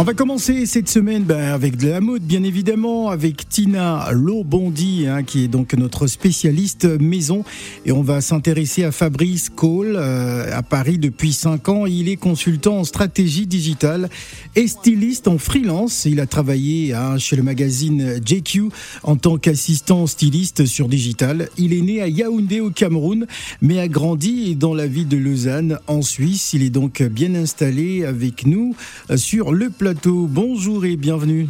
On 0.00 0.04
va 0.04 0.14
commencer 0.14 0.64
cette 0.66 0.88
semaine 0.88 1.24
ben, 1.24 1.52
avec 1.52 1.76
de 1.76 1.88
la 1.88 2.00
mode, 2.00 2.22
bien 2.22 2.44
évidemment, 2.44 3.10
avec 3.10 3.48
Tina 3.48 4.08
Lobondi, 4.12 5.08
hein, 5.08 5.24
qui 5.24 5.42
est 5.42 5.48
donc 5.48 5.74
notre 5.74 6.06
spécialiste 6.06 6.84
maison. 6.84 7.42
Et 7.84 7.90
on 7.90 8.02
va 8.02 8.20
s'intéresser 8.20 8.84
à 8.84 8.92
Fabrice 8.92 9.48
Cole, 9.48 9.96
euh, 9.96 10.56
à 10.56 10.62
Paris 10.62 10.98
depuis 10.98 11.32
5 11.32 11.68
ans. 11.68 11.84
Il 11.84 12.08
est 12.08 12.16
consultant 12.16 12.78
en 12.78 12.84
stratégie 12.84 13.48
digitale 13.48 14.08
et 14.54 14.68
styliste 14.68 15.26
en 15.26 15.36
freelance. 15.36 16.04
Il 16.04 16.20
a 16.20 16.26
travaillé 16.26 16.94
hein, 16.94 17.18
chez 17.18 17.34
le 17.34 17.42
magazine 17.42 18.20
JQ 18.24 18.68
en 19.02 19.16
tant 19.16 19.36
qu'assistant 19.36 20.06
styliste 20.06 20.64
sur 20.64 20.86
digital. 20.86 21.48
Il 21.58 21.72
est 21.72 21.82
né 21.82 22.00
à 22.00 22.06
Yaoundé 22.06 22.60
au 22.60 22.70
Cameroun, 22.70 23.26
mais 23.62 23.80
a 23.80 23.88
grandi 23.88 24.54
dans 24.54 24.74
la 24.74 24.86
ville 24.86 25.08
de 25.08 25.16
Lausanne 25.16 25.80
en 25.88 26.02
Suisse. 26.02 26.52
Il 26.52 26.62
est 26.62 26.70
donc 26.70 27.02
bien 27.02 27.34
installé 27.34 28.04
avec 28.04 28.46
nous 28.46 28.76
euh, 29.10 29.16
sur 29.16 29.52
le 29.52 29.70
plateau 29.94 30.26
Bonjour 30.28 30.84
et 30.84 30.96
bienvenue. 30.96 31.48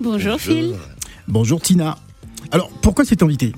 Bonjour, 0.00 0.40
Phil. 0.40 0.74
Bonjour 1.28 1.60
Tina. 1.60 1.96
Alors, 2.50 2.70
pourquoi 2.82 3.04
cette 3.04 3.22
invité 3.22 3.52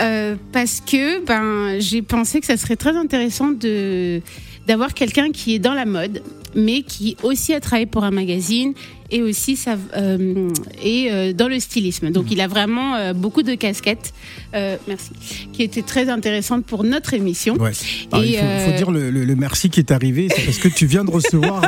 euh, 0.00 0.36
Parce 0.52 0.80
que 0.80 1.22
ben, 1.22 1.78
j'ai 1.78 2.00
pensé 2.00 2.40
que 2.40 2.46
ça 2.46 2.56
serait 2.56 2.76
très 2.76 2.96
intéressant 2.96 3.48
de 3.48 4.22
d'avoir 4.66 4.94
quelqu'un 4.94 5.32
qui 5.32 5.54
est 5.54 5.58
dans 5.58 5.74
la 5.74 5.84
mode, 5.84 6.22
mais 6.54 6.80
qui 6.80 7.18
aussi 7.22 7.52
a 7.52 7.60
travaillé 7.60 7.84
pour 7.84 8.04
un 8.04 8.10
magazine 8.10 8.72
et 9.10 9.22
aussi 9.22 9.56
ça, 9.56 9.76
euh, 9.96 10.50
et 10.82 11.08
euh, 11.10 11.32
dans 11.32 11.48
le 11.48 11.60
stylisme. 11.60 12.10
Donc 12.10 12.26
il 12.30 12.40
a 12.40 12.48
vraiment 12.48 12.96
euh, 12.96 13.12
beaucoup 13.12 13.42
de 13.42 13.54
casquettes, 13.54 14.12
merci, 14.52 15.10
qui 15.52 15.62
étaient 15.62 15.82
très 15.82 16.08
intéressantes 16.08 16.64
pour 16.64 16.82
notre 16.82 17.14
émission. 17.14 17.56
Ah, 17.60 18.18
il 18.22 18.36
faut, 18.36 18.76
dire 18.76 18.90
le, 18.90 19.34
merci 19.36 19.70
qui 19.70 19.80
est 19.80 19.90
arrivé, 19.90 20.28
c'est 20.34 20.42
parce 20.42 20.58
que 20.58 20.68
tu 20.68 20.86
viens 20.86 21.04
de 21.04 21.10
recevoir 21.10 21.60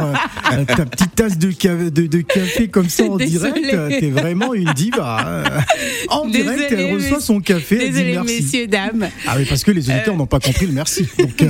ta 0.66 0.86
petite 0.86 1.14
tasse 1.14 1.38
de, 1.38 1.50
café, 1.50 1.90
de, 1.90 2.20
café 2.22 2.68
comme 2.68 2.88
ça 2.88 3.04
en 3.04 3.16
direct. 3.16 3.58
Tu 3.98 4.06
es 4.06 4.10
vraiment 4.10 4.54
une 4.54 4.72
diva. 4.72 5.44
Hein. 5.44 5.64
En 6.08 6.26
direct, 6.26 6.72
elle 6.72 6.94
reçoit 6.94 7.20
son 7.20 7.40
café. 7.40 7.78
Désolé, 7.78 7.98
elle 7.98 8.04
dit 8.04 8.12
merci. 8.12 8.42
messieurs, 8.42 8.66
dames. 8.66 9.08
Ah 9.26 9.34
oui, 9.36 9.44
parce 9.48 9.64
que 9.64 9.70
les 9.70 9.90
auditeurs 9.90 10.16
n'ont 10.16 10.26
pas 10.26 10.40
compris 10.40 10.66
le 10.66 10.72
merci. 10.72 11.06
Donc, 11.18 11.38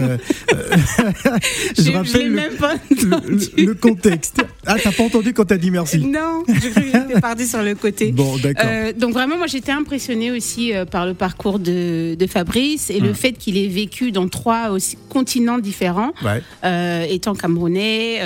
je, 1.78 1.90
rappelle 1.92 2.32
le, 2.32 3.64
le, 3.64 3.74
contexte. 3.74 4.44
Ah, 4.66 4.76
t'as 4.82 4.92
pas 4.92 5.04
entendu 5.04 5.32
quand 5.32 5.44
t'as 5.44 5.56
dit 5.56 5.70
merci 5.70 5.77
Non, 5.98 6.44
je 6.48 6.68
croyais 6.68 6.92
que 6.92 6.98
j'étais 6.98 7.20
partie 7.20 7.46
sur 7.46 7.62
le 7.62 7.74
côté. 7.74 8.12
Bon, 8.18 8.36
d'accord. 8.38 8.64
Euh, 8.66 8.92
donc 8.92 9.12
vraiment, 9.12 9.36
moi 9.36 9.46
j'étais 9.46 9.70
impressionnée 9.70 10.32
aussi 10.32 10.74
euh, 10.74 10.84
par 10.84 11.06
le 11.06 11.14
parcours 11.14 11.58
de, 11.58 12.16
Fabrice 12.28 12.90
et 12.90 13.00
le 13.00 13.10
hmm. 13.10 13.14
fait 13.14 13.32
qu'il 13.32 13.56
ait 13.56 13.68
vécu 13.68 14.10
dans 14.12 14.28
trois 14.28 14.70
aussi, 14.70 14.98
continents 15.08 15.58
différents, 15.58 16.12
euh, 16.64 17.06
étant 17.08 17.34
camerounais. 17.34 18.20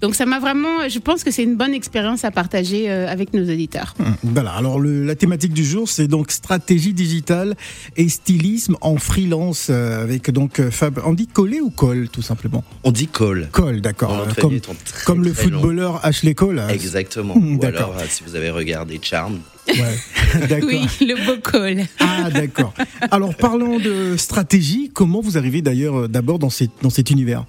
donc 0.00 0.14
ça 0.14 0.26
m'a 0.26 0.38
vraiment, 0.38 0.88
je 0.88 0.98
pense 0.98 1.24
que 1.24 1.30
c'est 1.30 1.42
une 1.42 1.56
bonne 1.56 1.74
expérience 1.74 2.24
à 2.24 2.30
partager 2.30 2.90
avec 2.90 3.32
nos 3.32 3.42
auditeurs. 3.42 3.94
Hmm. 3.98 4.12
Voilà, 4.22 4.52
alors 4.52 4.80
la 4.80 5.14
thématique 5.14 5.54
du 5.54 5.64
jour, 5.64 5.88
c'est 5.88 6.08
donc 6.08 6.30
stratégie 6.30 6.92
digitale 6.92 7.56
et 7.96 8.08
stylisme 8.08 8.76
en 8.80 8.96
freelance 8.96 9.70
avec 9.70 10.30
donc 10.30 10.60
Fab. 10.70 11.00
On 11.04 11.14
dit 11.14 11.26
coller 11.26 11.60
ou 11.60 11.70
colle 11.70 12.08
tout 12.08 12.22
simplement? 12.22 12.64
On 12.84 12.92
dit 12.92 13.08
colle. 13.08 13.48
Colle, 13.50 13.80
d'accord. 13.80 14.26
Comme, 14.40 14.60
comme 15.06 15.24
le 15.24 15.32
footballeur 15.32 16.04
Ashley 16.04 16.34
Cole. 16.34 16.62
Exactement. 16.82 17.34
Ou 17.36 17.64
alors, 17.64 17.96
euh, 17.98 18.04
si 18.08 18.22
vous 18.24 18.34
avez 18.34 18.50
regardé 18.50 18.98
Charm. 19.02 19.40
Ouais. 19.68 20.60
oui, 20.62 20.86
le 21.00 21.26
beau 21.26 21.40
col. 21.42 21.82
Ah, 22.00 22.30
d'accord. 22.30 22.74
Alors, 23.10 23.34
parlons 23.34 23.78
de 23.78 24.16
stratégie. 24.16 24.90
Comment 24.92 25.20
vous 25.20 25.38
arrivez 25.38 25.62
d'ailleurs 25.62 26.02
euh, 26.02 26.08
d'abord 26.08 26.38
dans, 26.38 26.48
dans 26.82 26.90
cet 26.90 27.10
univers? 27.10 27.44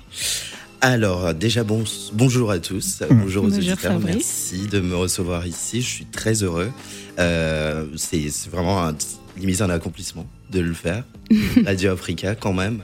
Alors, 0.81 1.25
euh, 1.27 1.33
déjà, 1.33 1.63
bon, 1.63 1.83
bonjour 2.13 2.51
à 2.51 2.59
tous. 2.59 3.01
Mmh. 3.01 3.15
Bonjour 3.15 3.45
aux 3.45 3.53
auditeurs. 3.53 3.99
Merci 3.99 4.67
de 4.71 4.79
me 4.79 4.95
recevoir 4.95 5.47
ici. 5.47 5.81
Je 5.81 5.87
suis 5.87 6.05
très 6.05 6.43
heureux. 6.43 6.71
c'est 7.17 8.49
vraiment 8.51 8.83
un, 8.83 8.93
limite 9.37 9.61
un 9.61 9.69
accomplissement 9.69 10.27
de 10.51 10.59
le 10.59 10.73
faire. 10.73 11.03
Radio 11.65 11.91
Africa, 11.91 12.35
quand 12.35 12.53
même. 12.53 12.83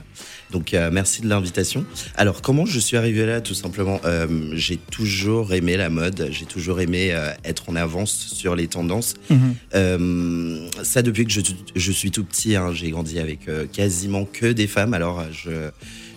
Donc 0.50 0.74
euh, 0.74 0.90
merci 0.92 1.22
de 1.22 1.28
l'invitation. 1.28 1.84
Alors 2.16 2.42
comment 2.42 2.66
je 2.66 2.78
suis 2.78 2.96
arrivé 2.96 3.24
là 3.24 3.40
Tout 3.40 3.54
simplement, 3.54 4.00
euh, 4.04 4.26
j'ai 4.52 4.76
toujours 4.76 5.54
aimé 5.54 5.76
la 5.76 5.90
mode, 5.90 6.28
j'ai 6.30 6.46
toujours 6.46 6.80
aimé 6.80 7.10
euh, 7.12 7.32
être 7.44 7.68
en 7.68 7.76
avance 7.76 8.12
sur 8.12 8.56
les 8.56 8.66
tendances. 8.66 9.14
Mhm. 9.30 10.70
ça 10.82 11.02
depuis 11.02 11.24
que 11.24 11.32
je, 11.32 11.92
suis 11.92 12.10
tout 12.10 12.24
petit, 12.24 12.56
hein, 12.56 12.72
j'ai 12.72 12.90
grandi 12.90 13.18
avec 13.18 13.48
quasiment 13.72 14.24
que 14.24 14.46
des 14.46 14.66
femmes. 14.66 14.94
Alors 14.94 15.24
je, 15.30 15.70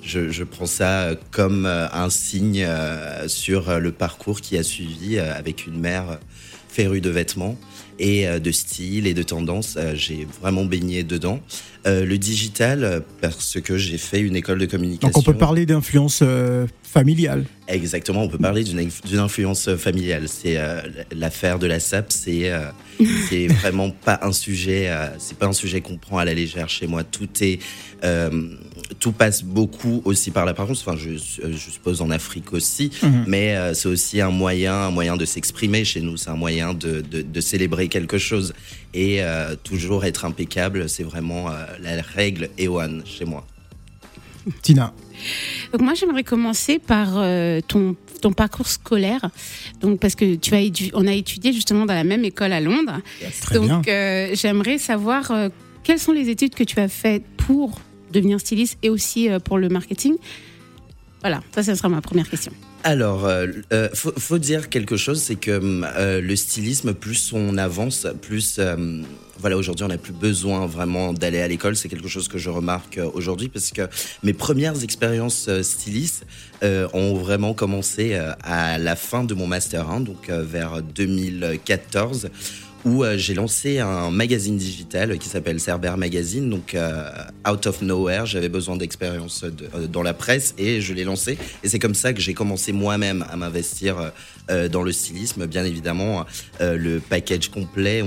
je, 0.04 0.44
prends 0.44 0.66
ça 0.66 1.12
comme 1.32 1.66
un 1.66 2.10
signe 2.10 2.68
sur 3.28 3.80
le 3.80 3.92
parcours 3.92 4.42
qui 4.42 4.58
a 4.58 4.64
suivi 4.64 5.20
avec 5.20 5.68
une 5.68 5.80
mère 5.80 6.20
férue 6.70 7.02
de 7.02 7.10
vêtements 7.10 7.58
et 8.00 8.28
de 8.40 8.52
style 8.52 9.08
et 9.08 9.14
de 9.14 9.24
tendance. 9.24 9.78
j'ai 9.96 10.28
vraiment 10.42 10.66
baigné 10.66 11.04
dedans. 11.04 11.40
Euh, 11.86 12.06
le 12.06 12.18
digital, 12.18 13.04
parce 13.20 13.59
que 13.59 13.78
j'ai 13.78 13.98
fait 13.98 14.22
une 14.22 14.38
école 14.38 14.58
de 14.58 14.66
communication. 14.66 15.09
Donc 15.09 15.18
on 15.18 15.22
peut 15.22 15.38
parler 15.38 15.66
d'influence 15.66 16.22
euh, 16.22 16.66
familiale. 16.82 17.44
Exactement, 17.68 18.24
on 18.24 18.30
peut 18.30 18.38
parler 18.38 18.64
d'une 18.64 19.20
influence 19.20 19.76
familiale. 19.76 20.30
C'est 20.30 20.56
euh, 20.56 20.80
l'affaire 21.14 21.59
de 21.59 21.68
la 21.68 21.82
SAP, 21.82 22.06
c'est 22.09 22.50
c'est 23.30 23.48
vraiment 23.48 23.90
pas 23.90 24.20
un 24.22 24.32
sujet, 24.32 24.90
c'est 25.18 25.38
pas 25.38 25.48
un 25.48 25.53
sujet 25.53 25.82
qu'on 25.82 25.98
prend 25.98 26.20
à 26.20 26.26
la 26.26 26.34
légère 26.34 26.70
chez 26.70 26.88
moi. 26.88 27.03
Tout 27.03 27.28
est 27.42 27.59
tout 29.00 29.12
passe 29.12 29.44
beaucoup 29.44 30.02
aussi 30.06 30.31
par 30.31 30.46
la 30.46 30.54
parole. 30.54 30.76
Enfin, 30.80 30.96
je, 30.98 31.12
je, 31.12 31.72
suppose 31.72 32.02
en 32.02 32.09
Afrique 32.09 32.54
aussi, 32.54 32.92
mhm. 33.02 33.26
mais 33.28 33.74
c'est 33.74 33.88
aussi 33.88 34.22
un 34.22 34.30
moyen, 34.30 34.74
un 34.74 34.92
moyen 34.92 35.18
de 35.18 35.26
s'exprimer 35.26 35.86
chez 35.86 36.02
nous. 36.02 36.18
C'est 36.18 36.30
un 36.30 36.36
moyen 36.36 36.74
de, 36.74 37.02
de, 37.02 37.22
de, 37.22 37.42
célébrer 37.42 37.88
quelque 37.88 38.18
chose 38.18 38.53
et 38.94 39.22
toujours 39.64 40.06
être 40.06 40.26
impeccable. 40.26 40.90
C'est 40.90 41.03
vraiment 41.03 41.50
la 41.82 42.02
règle 42.02 42.50
EOAN 42.59 43.02
chez 43.06 43.26
moi. 43.26 43.46
Tina. 44.62 44.94
Donc 45.72 45.82
moi 45.82 45.94
j'aimerais 45.94 46.24
commencer 46.24 46.80
par 46.80 47.14
euh, 47.16 47.62
ton, 47.68 47.96
ton 48.22 48.34
parcours 48.34 48.68
scolaire. 48.68 49.30
Donc 49.82 50.00
parce 50.00 50.16
que 50.16 50.36
tu 50.36 50.56
as 50.56 50.62
on 50.94 51.08
a 51.08 51.14
étudié 51.14 51.53
justement 51.53 51.86
dans 51.86 51.94
la 51.94 52.03
même 52.03 52.26
école 52.26 52.53
à 52.53 52.59
Londres. 52.59 53.00
Donc 53.53 53.88
euh, 53.88 54.32
j'aimerais 54.34 54.78
savoir 54.78 55.32
euh, 55.32 55.50
quelles 55.84 56.00
sont 56.00 56.12
les 56.12 56.30
études 56.30 56.56
que 56.56 56.64
tu 56.64 56.80
as 56.80 56.88
faites 56.88 57.24
pour 57.38 57.80
devenir 58.13 58.40
styliste 58.40 58.78
et 58.84 58.90
aussi 58.90 59.28
pour 59.44 59.57
le 59.57 59.69
marketing. 59.69 60.16
Voilà, 61.22 61.41
ça, 61.53 61.63
ce 61.63 61.75
sera 61.75 61.90
ma 61.90 62.01
première 62.01 62.29
question. 62.29 62.51
Alors, 62.84 63.29
il 63.72 63.90
faut, 63.94 64.38
dire 64.38 64.69
quelque 64.69 64.97
chose, 64.97 65.22
c'est 65.22 65.35
que 65.35 66.19
le 66.22 66.35
stylisme, 66.35 66.94
plus 66.94 67.31
on 67.34 67.57
avance, 67.57 68.07
plus 68.22 68.59
voilà, 69.44 69.57
aujourd'hui, 69.57 69.84
on 69.84 69.90
n'a 69.90 69.97
plus 69.97 70.13
besoin 70.13 70.66
vraiment 70.68 71.12
d'aller 71.12 71.41
à 71.41 71.47
l'école. 71.50 71.75
C'est 71.75 71.90
quelque 71.90 72.07
chose 72.07 72.29
que 72.29 72.38
je 72.38 72.50
remarque 72.50 72.97
euh, 72.97 73.09
aujourd'hui 73.13 73.50
parce 73.50 73.72
que 73.72 73.81
mes 74.23 74.31
premières 74.31 74.84
expériences 74.84 75.47
euh, 75.50 75.63
stylistes 75.63 76.25
euh, 76.63 76.88
ont 76.94 77.16
vraiment 77.16 77.53
commencé 77.53 78.16
à 78.16 78.78
la 78.78 78.96
fin 78.96 79.25
de 79.25 79.34
mon 79.34 79.46
master 79.46 79.90
1, 79.90 80.00
donc 80.00 80.29
vers 80.29 80.81
2014 80.81 82.29
où 82.86 83.04
j'ai 83.16 83.34
lancé 83.34 83.80
un 83.80 84.12
magazine 84.12 84.58
digital 84.58 85.18
qui 85.18 85.30
s'appelle 85.30 85.60
Cerber 85.60 85.94
Magazine, 85.98 86.50
donc 86.50 86.76
out 87.50 87.66
of 87.66 87.82
nowhere. 87.82 88.26
J'avais 88.26 88.50
besoin 88.50 88.76
d'expérience 88.76 89.46
dans 89.90 90.04
la 90.04 90.14
presse 90.14 90.54
et 90.58 90.82
je 90.82 90.94
l'ai 90.94 91.04
lancé. 91.04 91.38
Et 91.64 91.70
c'est 91.70 91.80
comme 91.80 91.96
ça 91.96 92.14
que 92.14 92.22
j'ai 92.22 92.34
commencé 92.34 92.72
moi-même 92.72 93.26
à 93.32 93.38
m'investir 93.38 94.12
dans 94.50 94.84
le 94.84 94.92
stylisme. 94.92 95.46
Bien 95.46 95.64
évidemment, 95.64 96.26
le 96.60 97.00
package 97.00 97.50
complet, 97.50 98.04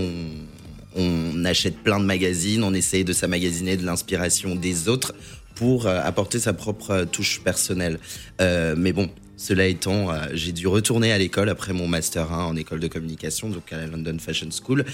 on, 0.96 1.44
achète 1.44 1.76
plein 1.78 2.00
de 2.00 2.04
magazines, 2.04 2.64
on 2.64 2.74
essaye 2.74 3.04
de 3.04 3.12
s'amagasiner 3.12 3.76
de 3.76 3.84
l'inspiration 3.84 4.56
des 4.56 4.88
autres 4.88 5.14
pour 5.54 5.86
euh, 5.86 6.00
apporter 6.02 6.38
sa 6.38 6.52
propre 6.52 6.90
euh, 6.90 7.04
touche 7.04 7.40
personnelle. 7.42 7.98
Euh, 8.40 8.74
mais 8.76 8.92
bon, 8.92 9.08
cela 9.36 9.66
étant, 9.66 10.08
j'ai 10.32 10.52
dû 10.52 10.66
retourner 10.66 11.12
à 11.12 11.18
l'école 11.18 11.48
après 11.48 11.72
mon 11.72 11.86
master 11.86 12.32
1 12.32 12.44
en 12.44 12.56
école 12.56 12.80
de 12.80 12.88
communication, 12.88 13.50
donc 13.50 13.72
à 13.72 13.78
la 13.78 13.86
London 13.86 14.16
Fashion 14.18 14.48
School, 14.50 14.84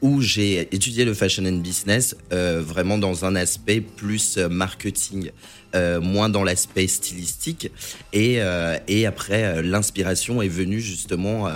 où 0.00 0.20
j'ai 0.20 0.74
étudié 0.74 1.04
le 1.04 1.14
fashion 1.14 1.44
and 1.44 1.58
business 1.58 2.16
vraiment 2.30 2.98
dans 2.98 3.24
un 3.24 3.36
aspect 3.36 3.80
plus 3.80 4.36
marketing. 4.36 5.30
Euh, 5.74 6.00
moins 6.00 6.30
dans 6.30 6.44
l'aspect 6.44 6.86
stylistique. 6.86 7.70
Et, 8.14 8.36
euh, 8.40 8.78
après, 9.06 9.44
euh, 9.44 9.62
l'inspiration 9.62 10.40
est 10.40 10.48
venue 10.48 10.80
justement 10.80 11.50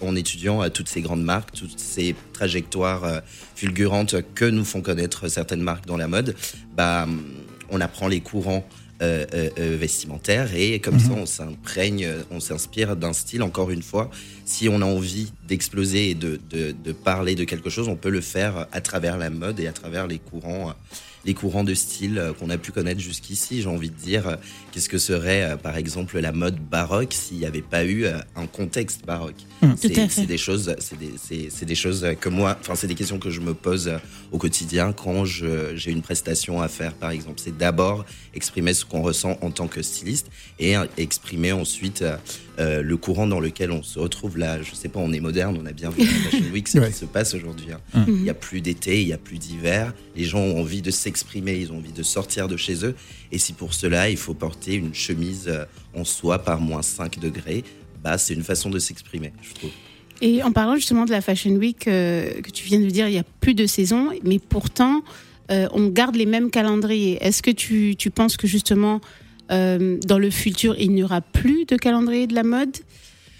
en 0.00 0.14
étudiant 0.14 0.70
toutes 0.70 0.88
ces 0.88 1.00
grandes 1.00 1.24
marques, 1.24 1.50
toutes 1.50 1.80
ces 1.80 2.14
trajectoires 2.32 3.22
fulgurantes 3.56 4.14
que 4.36 4.44
nous 4.44 4.64
font 4.64 4.82
connaître 4.82 5.26
certaines 5.26 5.62
marques 5.62 5.86
dans 5.86 5.96
la 5.96 6.06
mode. 6.06 6.36
Bah, 6.76 7.08
on 7.70 7.80
apprend 7.80 8.06
les 8.06 8.20
courants 8.20 8.64
vestimentaires 9.00 10.54
et 10.54 10.80
comme 10.80 10.98
ça 10.98 11.10
mhm. 11.10 11.18
on 11.18 11.26
s'imprègne, 11.26 12.08
on 12.30 12.40
s'inspire 12.40 12.96
d'un 12.96 13.12
style. 13.12 13.42
Encore 13.42 13.70
une 13.70 13.82
fois, 13.82 14.10
si 14.44 14.68
on 14.68 14.80
a 14.80 14.84
envie 14.84 15.32
d'exploser 15.46 16.10
et 16.10 16.14
de, 16.14 16.40
de, 16.50 16.72
de, 16.72 16.92
parler 16.92 17.34
de 17.34 17.44
quelque 17.44 17.70
chose, 17.70 17.88
on 17.88 17.96
peut 17.96 18.10
le 18.10 18.20
faire 18.20 18.66
à 18.72 18.80
travers 18.80 19.18
la 19.18 19.30
mode 19.30 19.60
et 19.60 19.66
à 19.66 19.72
travers 19.72 20.06
les 20.06 20.18
courants 20.18 20.74
les 21.26 21.34
courants 21.34 21.64
de 21.64 21.74
style 21.74 22.32
qu'on 22.38 22.50
a 22.50 22.58
pu 22.58 22.72
connaître 22.72 23.00
jusqu'ici. 23.00 23.62
J'ai 23.62 23.68
envie 23.68 23.90
de 23.90 23.96
dire, 23.96 24.38
qu'est-ce 24.72 24.88
que 24.88 24.98
serait, 24.98 25.56
par 25.62 25.76
exemple, 25.76 26.18
la 26.18 26.32
mode 26.32 26.58
baroque 26.58 27.12
s'il 27.12 27.38
n'y 27.38 27.46
avait 27.46 27.62
pas 27.62 27.84
eu 27.84 28.06
un 28.06 28.46
contexte 28.46 29.04
baroque? 29.04 29.34
Mmh. 29.62 29.72
C'est 29.76 30.26
des 30.26 30.38
choses, 30.38 30.74
c'est 30.78 30.98
des, 30.98 31.66
des, 31.66 31.74
choses 31.74 32.06
que 32.20 32.28
moi, 32.28 32.56
enfin, 32.60 32.74
c'est 32.74 32.86
des 32.86 32.94
questions 32.94 33.18
que 33.18 33.30
je 33.30 33.40
me 33.40 33.54
pose 33.54 33.90
au 34.32 34.38
quotidien 34.38 34.92
quand 34.92 35.24
j'ai 35.24 35.90
une 35.90 36.02
prestation 36.02 36.62
à 36.62 36.68
faire, 36.68 36.94
par 36.94 37.10
exemple. 37.10 37.40
C'est 37.42 37.56
d'abord 37.56 38.04
exprimer 38.34 38.74
ce 38.74 38.84
qu'on 38.84 39.02
ressent 39.02 39.38
en 39.42 39.50
tant 39.50 39.66
que 39.66 39.82
styliste 39.82 40.28
et 40.58 40.74
exprimer 40.96 41.52
ensuite 41.52 42.04
euh, 42.58 42.82
le 42.82 42.96
courant 42.96 43.26
dans 43.26 43.40
lequel 43.40 43.70
on 43.70 43.82
se 43.82 43.98
retrouve 43.98 44.38
là. 44.38 44.62
Je 44.62 44.74
sais 44.74 44.88
pas, 44.88 45.00
on 45.00 45.12
est 45.12 45.20
moderne, 45.20 45.58
on 45.60 45.66
a 45.66 45.72
bien 45.72 45.90
vu 45.90 46.04
la 46.04 46.30
Fashion 46.30 46.52
Week, 46.52 46.68
ce 46.68 46.78
qui 46.78 46.92
se 46.92 47.04
passe 47.04 47.34
aujourd'hui. 47.34 47.68
Hein. 47.72 48.00
Mmh. 48.00 48.04
Il 48.08 48.22
n'y 48.22 48.30
a 48.30 48.34
plus 48.34 48.60
d'été, 48.60 49.02
il 49.02 49.06
n'y 49.06 49.12
a 49.12 49.18
plus 49.18 49.38
d'hiver. 49.38 49.92
Les 50.16 50.24
gens 50.24 50.40
ont 50.40 50.60
envie 50.60 50.80
de 50.80 50.90
s'exprimer, 50.90 51.15
ils 51.34 51.72
ont 51.72 51.78
envie 51.78 51.92
de 51.92 52.02
sortir 52.02 52.48
de 52.48 52.56
chez 52.56 52.84
eux. 52.84 52.94
Et 53.32 53.38
si 53.38 53.52
pour 53.52 53.74
cela, 53.74 54.10
il 54.10 54.16
faut 54.16 54.34
porter 54.34 54.74
une 54.74 54.94
chemise 54.94 55.46
euh, 55.48 55.64
en 55.94 56.04
soie 56.04 56.38
par 56.38 56.60
moins 56.60 56.82
5 56.82 57.18
degrés, 57.18 57.64
bah, 58.02 58.18
c'est 58.18 58.34
une 58.34 58.44
façon 58.44 58.70
de 58.70 58.78
s'exprimer. 58.78 59.32
Et 60.22 60.42
en 60.42 60.52
parlant 60.52 60.76
justement 60.76 61.04
de 61.04 61.10
la 61.10 61.20
Fashion 61.20 61.52
Week 61.52 61.86
euh, 61.88 62.40
que 62.40 62.50
tu 62.50 62.64
viens 62.64 62.80
de 62.80 62.86
dire, 62.86 63.08
il 63.08 63.12
n'y 63.12 63.18
a 63.18 63.24
plus 63.40 63.54
de 63.54 63.66
saison, 63.66 64.10
mais 64.24 64.38
pourtant, 64.38 65.02
on 65.48 65.86
garde 65.86 66.16
les 66.16 66.26
mêmes 66.26 66.50
calendriers. 66.50 67.18
Est-ce 67.20 67.40
que 67.40 67.52
tu, 67.52 67.94
tu, 67.96 68.10
penses 68.10 68.36
que 68.36 68.48
justement, 68.48 69.00
euh, 69.52 69.98
dans 70.04 70.18
le 70.18 70.30
futur, 70.30 70.74
il 70.78 70.92
n'y 70.92 71.02
aura 71.02 71.20
plus 71.20 71.64
de 71.66 71.76
calendrier 71.76 72.26
de 72.26 72.34
la 72.34 72.42
mode? 72.42 72.76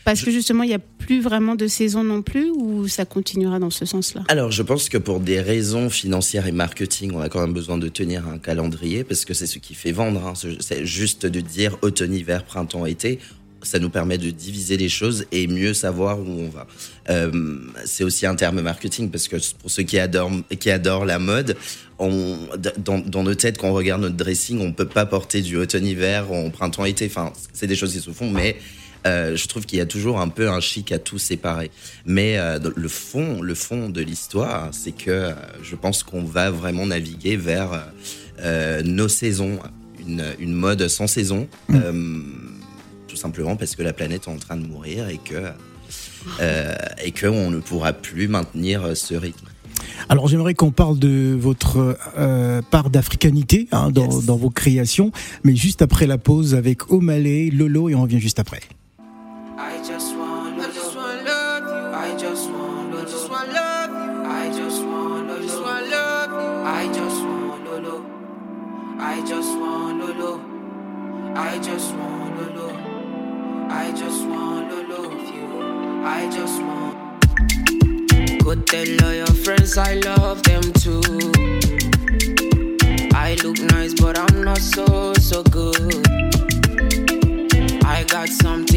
Parce 0.07 0.23
que 0.23 0.31
justement, 0.31 0.63
il 0.63 0.69
n'y 0.69 0.75
a 0.75 0.79
plus 0.79 1.21
vraiment 1.21 1.57
de 1.57 1.67
saison 1.67 2.05
non 2.05 2.23
plus 2.23 2.49
ou 2.49 2.87
ça 2.87 3.05
continuera 3.05 3.59
dans 3.59 3.71
ce 3.71 3.85
sens-là? 3.85 4.23
Alors, 4.29 4.53
je 4.53 4.63
pense 4.63 4.89
que 4.89 4.99
pour 4.99 5.19
des 5.19 5.41
raisons 5.41 5.91
financières 5.91 6.47
et 6.47 6.53
marketing, 6.53 7.11
on 7.13 7.21
a 7.21 7.29
quand 7.29 7.41
même 7.41 7.53
besoin 7.53 7.77
de 7.77 7.89
tenir 7.89 8.25
un 8.29 8.39
calendrier 8.39 9.03
parce 9.03 9.25
que 9.25 9.35
c'est 9.35 9.49
ce 9.49 9.59
qui 9.59 9.75
fait 9.75 9.91
vendre. 9.91 10.25
Hein. 10.25 10.35
C'est 10.61 10.87
juste 10.87 11.27
de 11.27 11.41
dire 11.41 11.77
automne, 11.83 12.15
hiver, 12.15 12.45
printemps, 12.45 12.87
été 12.87 13.19
ça 13.63 13.81
nous 13.81 13.91
permet 13.91 14.17
de 14.17 14.31
diviser 14.31 14.77
les 14.77 14.89
choses 14.89 15.27
et 15.33 15.49
mieux 15.49 15.75
savoir 15.75 16.21
où 16.21 16.29
on 16.29 16.49
va. 16.49 16.69
Euh, 17.11 17.59
c'est 17.85 18.05
aussi 18.05 18.25
un 18.25 18.37
terme 18.37 18.61
marketing 18.61 19.11
parce 19.11 19.27
que 19.27 19.37
pour 19.59 19.73
ceux 19.73 19.83
qui 19.83 19.99
adorent, 19.99 20.31
qui 20.61 20.71
adorent 20.71 21.05
la 21.05 21.19
mode, 21.19 21.57
dans, 21.99 23.23
nos 23.25 23.35
têtes, 23.35 23.59
quand 23.59 23.71
on 23.71 23.75
regarde 23.75 24.03
notre 24.03 24.17
dressing, 24.17 24.61
on 24.61 24.73
peut 24.73 24.87
pas 24.87 25.07
porter 25.07 25.43
du 25.43 25.57
automne-hiver 25.57 26.31
en 26.31 26.51
printemps-été. 26.51 27.07
Enfin, 27.07 27.33
c'est 27.53 27.67
des 27.67 27.75
choses 27.75 27.93
qui 27.93 28.01
se 28.01 28.11
font, 28.11 28.31
mais 28.31 28.57
euh, 29.07 29.37
je 29.37 29.49
trouve 29.49 29.65
qu'il 29.65 29.79
y 29.79 29.83
a 29.83 29.87
toujours 29.87 30.21
un 30.21 30.29
peu 30.29 30.49
un 30.49 30.61
chic 30.61 30.93
à 30.93 30.99
tout 30.99 31.19
séparer. 31.19 31.71
Mais 32.05 32.39
euh, 32.39 32.59
le 32.75 32.89
fond, 32.89 33.41
le 33.41 33.55
fond 33.55 33.89
de 33.89 34.01
l'histoire, 34.03 34.69
c'est 34.73 34.93
que 34.93 35.11
euh, 35.11 35.33
je 35.63 35.77
pense 35.77 36.03
qu'on 36.03 36.25
va 36.25 36.51
vraiment 36.51 36.87
naviguer 36.87 37.37
vers 37.37 37.87
nos 38.85 39.09
saisons, 39.09 39.59
une, 39.99 40.25
une, 40.39 40.53
mode 40.53 40.89
sans 40.89 41.07
saison. 41.07 41.49
Mmh 41.69 41.81
tout 43.17 43.23
simplement 43.23 43.57
parce 43.57 43.75
que 43.75 43.83
la 43.83 43.95
planète 43.95 44.27
est 44.27 44.31
en 44.31 44.37
train 44.37 44.57
de 44.57 44.67
mourir 44.67 45.09
et 45.09 45.17
que 45.17 45.51
euh, 46.41 46.75
et 47.03 47.13
que 47.13 47.27
on 47.27 47.51
ne 47.51 47.61
pourra 47.61 47.93
plus 47.93 48.29
maintenir 48.29 48.97
ce 48.97 49.15
rythme. 49.15 49.47
Alors 50.09 50.29
j'aimerais 50.29 50.55
qu'on 50.55 50.71
parle 50.71 50.99
de 50.99 51.37
votre 51.39 51.97
euh, 52.19 52.61
part 52.63 52.91
d'africanité 52.91 53.69
hein, 53.73 53.91
dans, 53.91 54.11
yes. 54.11 54.27
dans, 54.27 54.37
vos 54.37 54.51
créations, 54.51 55.13
mais 55.45 55.57
juste 55.57 55.83
après 55.83 56.07
la 56.07 56.19
pause 56.19 56.55
avec 56.55 56.91
Omalé, 56.91 57.51
Lolo 57.51 57.89
et 57.89 57.95
on 57.95 58.03
revient 58.03 58.21
juste 58.21 58.39
après. 58.39 58.61
I 59.59 59.83
just 59.83 60.15
want, 60.17 60.61
I 60.61 60.71
just 60.71 60.95
want 60.95 61.25
love 61.25 61.63
you. 61.65 61.99
I 61.99 62.17
just 62.19 62.51
want, 62.51 62.95
I 62.95 63.03
just 63.05 63.31
want 63.31 63.53
love 63.53 63.91
you. 63.91 64.25
I 64.31 64.53
just 64.53 64.85
want, 64.85 65.31
I 65.31 65.39
just 65.41 65.63
want 65.63 65.89
love 65.89 66.31
you. 66.31 66.37
I 66.67 66.93
just 66.93 67.23
want 67.25 67.65
Lolo. 67.65 68.05
I 68.99 69.23
just 69.23 69.59
want 69.59 69.99
Lolo. 70.01 70.41
I 71.35 71.59
just 71.59 71.95
want 71.95 72.57
Lolo. 72.57 72.69
I 73.71 73.93
just 73.93 74.27
want 74.27 74.71
to 74.71 74.77
love 74.93 75.35
you. 75.35 76.05
I 76.05 76.31
just 76.31 76.61
want. 76.61 76.97
Go 78.45 78.55
tell 78.55 79.05
all 79.05 79.15
your 79.15 79.27
friends 79.27 79.79
I 79.79 79.95
love 79.95 80.43
them 80.43 80.63
too. 80.75 81.01
I 83.15 83.37
look 83.43 83.59
nice, 83.73 83.95
but 83.95 84.19
I'm 84.19 84.45
not 84.45 84.59
so, 84.59 85.15
so 85.15 85.43
good. 85.45 86.07
I 87.85 88.05
got 88.05 88.29
something 88.29 88.76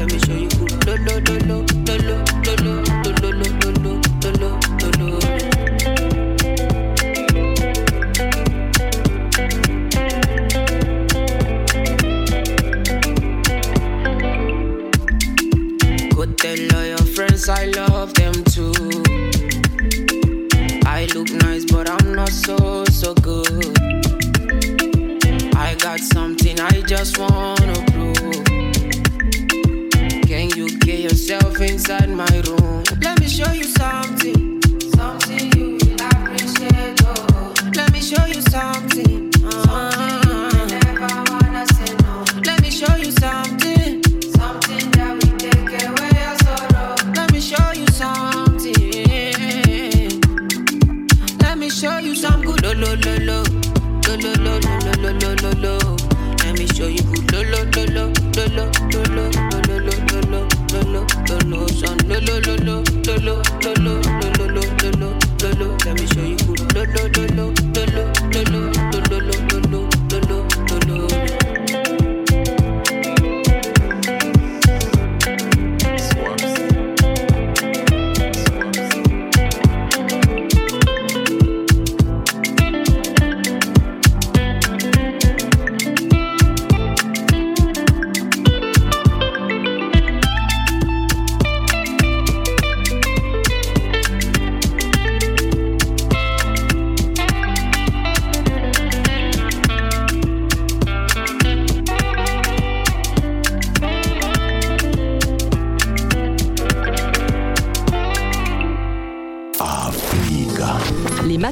Let 0.00 0.10
me 0.10 0.18
show 0.18 0.32
you. 0.32 0.48
Good 0.48 0.86
lo 0.86 1.18
lo 1.18 1.36
lo 1.44 1.60
lo 1.60 1.69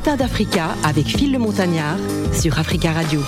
matins 0.08 0.24
d'Africa 0.24 0.74
avec 0.84 1.06
Phil 1.06 1.32
le 1.32 1.38
Montagnard 1.38 1.98
sur 2.32 2.58
Africa 2.58 2.92
Radio. 2.92 3.20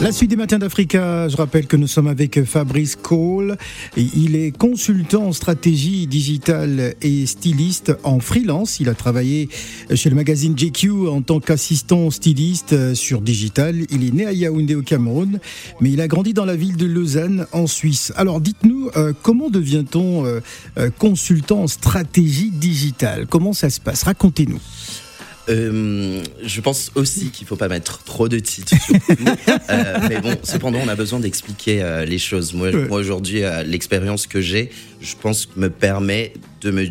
La 0.00 0.12
suite 0.12 0.30
des 0.30 0.36
matins 0.36 0.60
d'Africa, 0.60 1.28
je 1.28 1.36
rappelle 1.36 1.66
que 1.66 1.76
nous 1.76 1.88
sommes 1.88 2.06
avec 2.06 2.44
Fabrice 2.44 2.94
Cole. 2.94 3.56
Il 3.96 4.36
est 4.36 4.56
consultant 4.56 5.24
en 5.24 5.32
stratégie 5.32 6.06
digitale 6.06 6.94
et 7.02 7.26
styliste 7.26 7.96
en 8.04 8.20
freelance. 8.20 8.78
Il 8.78 8.88
a 8.88 8.94
travaillé 8.94 9.48
chez 9.92 10.08
le 10.08 10.14
magazine 10.14 10.54
GQ 10.54 11.08
en 11.08 11.20
tant 11.20 11.40
qu'assistant 11.40 12.12
styliste 12.12 12.94
sur 12.94 13.20
digital. 13.20 13.74
Il 13.90 14.06
est 14.06 14.14
né 14.14 14.24
à 14.24 14.32
Yaoundé 14.32 14.76
au 14.76 14.82
Cameroun, 14.82 15.40
mais 15.80 15.90
il 15.90 16.00
a 16.00 16.06
grandi 16.06 16.32
dans 16.32 16.44
la 16.44 16.54
ville 16.54 16.76
de 16.76 16.86
Lausanne 16.86 17.46
en 17.50 17.66
Suisse. 17.66 18.12
Alors 18.14 18.40
dites-nous, 18.40 18.90
euh, 18.96 19.12
comment 19.20 19.50
devient-on 19.50 20.24
euh, 20.24 20.38
euh, 20.78 20.90
consultant 20.96 21.62
en 21.62 21.66
stratégie 21.66 22.52
digitale? 22.52 23.26
Comment 23.28 23.52
ça 23.52 23.68
se 23.68 23.80
passe? 23.80 24.04
Racontez-nous. 24.04 24.60
Euh, 25.48 26.22
je 26.44 26.60
pense 26.60 26.90
aussi 26.94 27.30
qu'il 27.30 27.46
faut 27.46 27.56
pas 27.56 27.68
mettre 27.68 28.02
trop 28.04 28.28
de 28.28 28.38
titres. 28.38 28.74
Euh, 29.70 29.98
mais 30.08 30.20
bon, 30.20 30.34
cependant, 30.42 30.78
on 30.84 30.88
a 30.88 30.94
besoin 30.94 31.20
d'expliquer 31.20 31.82
euh, 31.82 32.04
les 32.04 32.18
choses. 32.18 32.54
Moi, 32.54 32.68
Ouais. 32.70 32.86
moi 32.88 32.98
aujourd'hui, 33.00 33.42
euh, 33.44 33.62
l'expérience 33.62 34.26
que 34.26 34.40
j'ai, 34.40 34.70
je 35.00 35.14
pense, 35.20 35.48
me 35.56 35.68
permet 35.68 36.32
de 36.62 36.70
me 36.70 36.86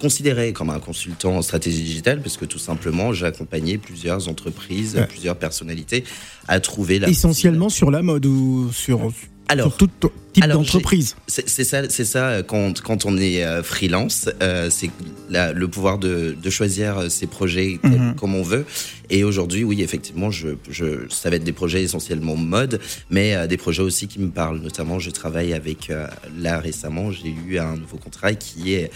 considérer 0.00 0.52
comme 0.52 0.70
un 0.70 0.78
consultant 0.80 1.36
en 1.36 1.42
stratégie 1.42 1.82
digitale 1.82 2.20
parce 2.22 2.36
que 2.36 2.44
tout 2.44 2.58
simplement, 2.58 3.12
j'ai 3.12 3.26
accompagné 3.26 3.78
plusieurs 3.78 4.28
entreprises, 4.28 4.96
Ouais. 4.96 5.06
plusieurs 5.06 5.36
personnalités 5.36 6.04
à 6.48 6.60
trouver 6.60 6.98
la 6.98 7.08
Essentiellement 7.08 7.68
sur 7.68 7.90
la 7.90 8.02
mode 8.02 8.26
ou 8.26 8.70
sur, 8.72 9.12
Alors, 9.48 9.68
sur 9.68 9.76
tout 9.76 10.10
type 10.32 10.44
d'entreprise 10.46 11.16
C'est 11.28 11.64
ça, 11.64 11.88
c'est 11.88 12.04
ça 12.04 12.28
euh, 12.28 12.42
quand, 12.42 12.80
quand 12.82 13.04
on 13.06 13.16
est 13.16 13.44
euh, 13.44 13.62
freelance, 13.62 14.28
euh, 14.42 14.68
c'est 14.70 14.90
le 15.30 15.66
pouvoir 15.66 15.98
de, 15.98 16.36
de 16.40 16.50
choisir 16.50 17.10
ses 17.10 17.26
projets 17.26 17.78
comme, 17.80 17.92
Mhm. 17.92 18.14
comme 18.16 18.34
on 18.34 18.42
veut. 18.42 18.64
Et 19.08 19.22
aujourd'hui, 19.24 19.62
oui, 19.64 19.82
effectivement, 19.82 20.30
je, 20.30 20.48
je, 20.68 21.08
ça 21.08 21.30
va 21.30 21.36
être 21.36 21.44
des 21.44 21.52
projets 21.52 21.82
essentiellement 21.82 22.36
mode, 22.36 22.80
mais 23.08 23.34
euh, 23.34 23.46
des 23.46 23.56
projets 23.56 23.82
aussi 23.82 24.08
qui 24.08 24.18
me 24.18 24.30
parlent. 24.30 24.58
Notamment, 24.58 24.98
je 24.98 25.10
travaille 25.10 25.52
avec 25.54 25.90
euh, 25.90 26.06
là 26.38 26.58
récemment, 26.58 27.12
j'ai 27.12 27.34
eu 27.46 27.58
un 27.58 27.76
nouveau 27.76 27.98
contrat 27.98 28.34
qui 28.34 28.74
est 28.74 28.90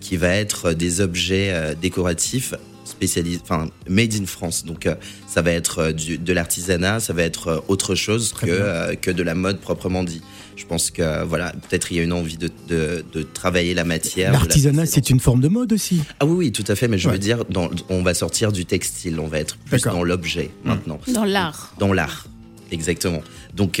qui 0.00 0.16
va 0.16 0.28
être 0.28 0.74
des 0.74 1.00
objets 1.00 1.74
décoratifs 1.82 2.54
spécialisés, 2.88 3.40
enfin 3.42 3.68
made 3.88 4.14
in 4.14 4.26
France. 4.26 4.64
Donc 4.64 4.86
euh, 4.86 4.94
ça 5.26 5.42
va 5.42 5.52
être 5.52 5.78
euh, 5.78 5.92
du, 5.92 6.18
de 6.18 6.32
l'artisanat, 6.32 7.00
ça 7.00 7.12
va 7.12 7.22
être 7.22 7.48
euh, 7.48 7.58
autre 7.68 7.94
chose 7.94 8.32
que 8.32 8.36
Très 8.46 8.50
euh, 8.50 8.94
que 8.94 9.10
de 9.10 9.22
la 9.22 9.34
mode 9.34 9.60
proprement 9.60 10.02
dit. 10.04 10.22
Je 10.56 10.66
pense 10.66 10.90
que 10.90 11.22
voilà, 11.24 11.52
peut-être 11.68 11.92
il 11.92 11.98
y 11.98 12.00
a 12.00 12.02
une 12.02 12.12
envie 12.12 12.36
de, 12.36 12.50
de, 12.68 13.04
de 13.12 13.22
travailler 13.22 13.74
la 13.74 13.84
matière. 13.84 14.32
la 14.32 14.38
L'artisanat, 14.40 14.86
c'est 14.86 15.08
une 15.08 15.20
forme 15.20 15.40
de 15.40 15.46
mode 15.46 15.72
aussi. 15.72 16.00
ah 16.18 16.26
oui, 16.26 16.34
oui, 16.46 16.52
tout 16.52 16.64
à 16.66 16.74
fait, 16.74 16.88
mais 16.88 16.98
je 16.98 17.06
Ouais. 17.06 17.12
veux 17.14 17.20
dire, 17.20 17.44
dans, 17.44 17.70
on 17.88 18.02
va 18.02 18.12
sortir 18.12 18.50
du 18.50 18.64
textile, 18.66 19.20
on 19.20 19.28
va 19.28 19.38
être 19.38 19.56
plus 19.56 19.82
dans 19.82 20.02
l'objet 20.02 20.50
maintenant, 20.64 20.98
Dans 21.14 21.24
l'art. 21.24 21.72
dans 21.78 21.92
l'art, 21.92 22.26
exactement. 22.72 23.22
Donc, 23.54 23.80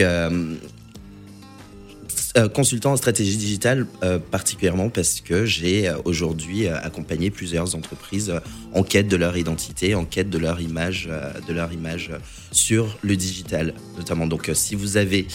euh, 2.38 2.48
consultant 2.48 2.92
en 2.92 2.96
stratégie 2.96 3.36
digitale, 3.36 3.86
euh, 4.02 4.18
particulièrement 4.18 4.88
parce 4.88 5.20
que 5.20 5.44
j'ai 5.44 5.88
euh, 5.88 5.96
aujourd'hui 6.04 6.68
accompagné 6.68 7.30
plusieurs 7.30 7.74
entreprises 7.74 8.32
en 8.74 8.82
quête 8.82 9.08
de 9.08 9.16
leur 9.16 9.36
identité, 9.36 9.94
en 9.94 10.04
quête 10.04 10.30
de 10.30 10.38
leur 10.38 10.60
image, 10.60 11.08
de 11.48 11.52
leur 11.52 11.72
image 11.72 12.10
sur 12.52 12.96
le 13.02 13.16
digital, 13.16 13.74
notamment. 13.96 14.26
Donc, 14.26 14.50
si 14.54 14.74
vous 14.74 14.96
avez, 14.96 15.26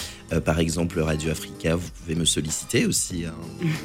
par 0.45 0.59
exemple, 0.59 0.99
Radio 0.99 1.31
Africa, 1.31 1.75
vous 1.75 1.89
pouvez 2.01 2.15
me 2.15 2.25
solliciter 2.25 2.85
aussi. 2.85 3.25
hein. 3.25 3.33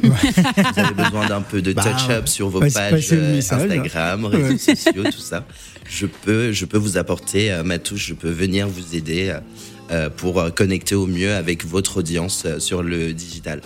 vous 0.02 0.80
avez 0.80 0.94
besoin 0.94 1.26
d'un 1.28 1.40
peu 1.42 1.60
de 1.62 1.72
Bah, 1.72 1.82
touch-up 1.82 2.28
sur 2.28 2.48
vos 2.50 2.60
pages 2.60 3.12
message. 3.12 3.62
Instagram, 3.62 4.24
réseaux 4.26 4.58
sociaux, 4.58 5.04
tout 5.04 5.18
ça. 5.20 5.46
Je 5.88 6.06
peux, 6.06 6.52
je 6.52 6.64
peux 6.66 6.78
vous 6.78 6.98
apporter 6.98 7.58
ma 7.64 7.78
touche, 7.78 8.06
je 8.08 8.14
peux 8.14 8.30
venir 8.30 8.68
vous 8.68 8.94
aider 8.94 9.34
pour 10.16 10.40
euh, 10.40 10.50
connecter 10.50 10.94
au 10.94 11.06
mieux 11.06 11.32
avec 11.34 11.64
votre 11.66 11.98
audience 11.98 12.44
euh, 12.46 12.58
sur 12.58 12.82
le 12.82 13.12
digital. 13.12 13.60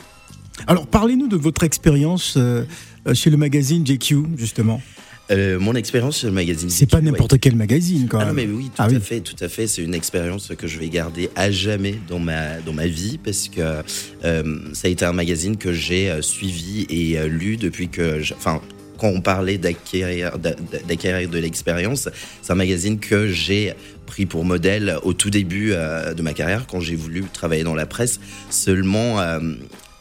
Alors, 0.66 0.86
parlez-nous 0.86 1.28
de 1.28 1.36
votre 1.36 1.64
expérience 1.64 2.34
euh, 2.36 2.64
euh, 3.08 3.14
chez 3.14 3.30
le 3.30 3.36
magazine 3.36 3.84
GQ, 3.84 4.24
justement. 4.36 4.80
Euh, 5.30 5.58
mon 5.58 5.74
expérience 5.74 6.16
sur 6.18 6.28
le 6.28 6.34
magazine. 6.34 6.68
C'est 6.68 6.84
pas 6.86 6.98
ouais. 6.98 7.04
n'importe 7.04 7.38
quel 7.40 7.56
magazine, 7.56 8.06
quand 8.08 8.18
Ah 8.18 8.26
non, 8.26 8.34
même. 8.34 8.50
mais 8.50 8.54
oui, 8.54 8.64
tout 8.66 8.72
Ah 8.78 8.84
à 8.84 8.88
oui. 8.88 9.00
fait, 9.00 9.20
tout 9.20 9.36
à 9.42 9.48
fait. 9.48 9.66
C'est 9.66 9.82
une 9.82 9.94
expérience 9.94 10.52
que 10.58 10.66
je 10.66 10.78
vais 10.78 10.88
garder 10.88 11.30
à 11.36 11.50
jamais 11.50 11.94
dans 12.08 12.18
ma, 12.18 12.58
dans 12.60 12.72
ma 12.74 12.86
vie 12.86 13.18
parce 13.18 13.48
que 13.48 13.82
euh, 14.24 14.42
ça 14.74 14.88
a 14.88 14.90
été 14.90 15.04
un 15.04 15.12
magazine 15.12 15.56
que 15.56 15.72
j'ai 15.72 16.10
euh, 16.10 16.22
suivi 16.22 16.86
et 16.90 17.18
euh, 17.18 17.28
lu 17.28 17.56
depuis 17.56 17.88
que, 17.88 18.20
enfin, 18.36 18.60
quand 18.98 19.08
on 19.08 19.20
parlait 19.20 19.58
d'acquérir, 19.58 20.38
d'a- 20.38 20.56
d'acquérir 20.86 21.28
de 21.30 21.38
l'expérience, 21.38 22.08
c'est 22.42 22.52
un 22.52 22.56
magazine 22.56 22.98
que 22.98 23.28
j'ai 23.28 23.72
pour 24.26 24.44
modèle 24.44 24.98
au 25.02 25.12
tout 25.12 25.30
début 25.30 25.72
euh, 25.72 26.14
de 26.14 26.22
ma 26.22 26.34
carrière 26.34 26.66
quand 26.66 26.80
j'ai 26.80 26.96
voulu 26.96 27.24
travailler 27.32 27.64
dans 27.64 27.74
la 27.74 27.86
presse. 27.86 28.20
Seulement, 28.50 29.20
euh, 29.20 29.40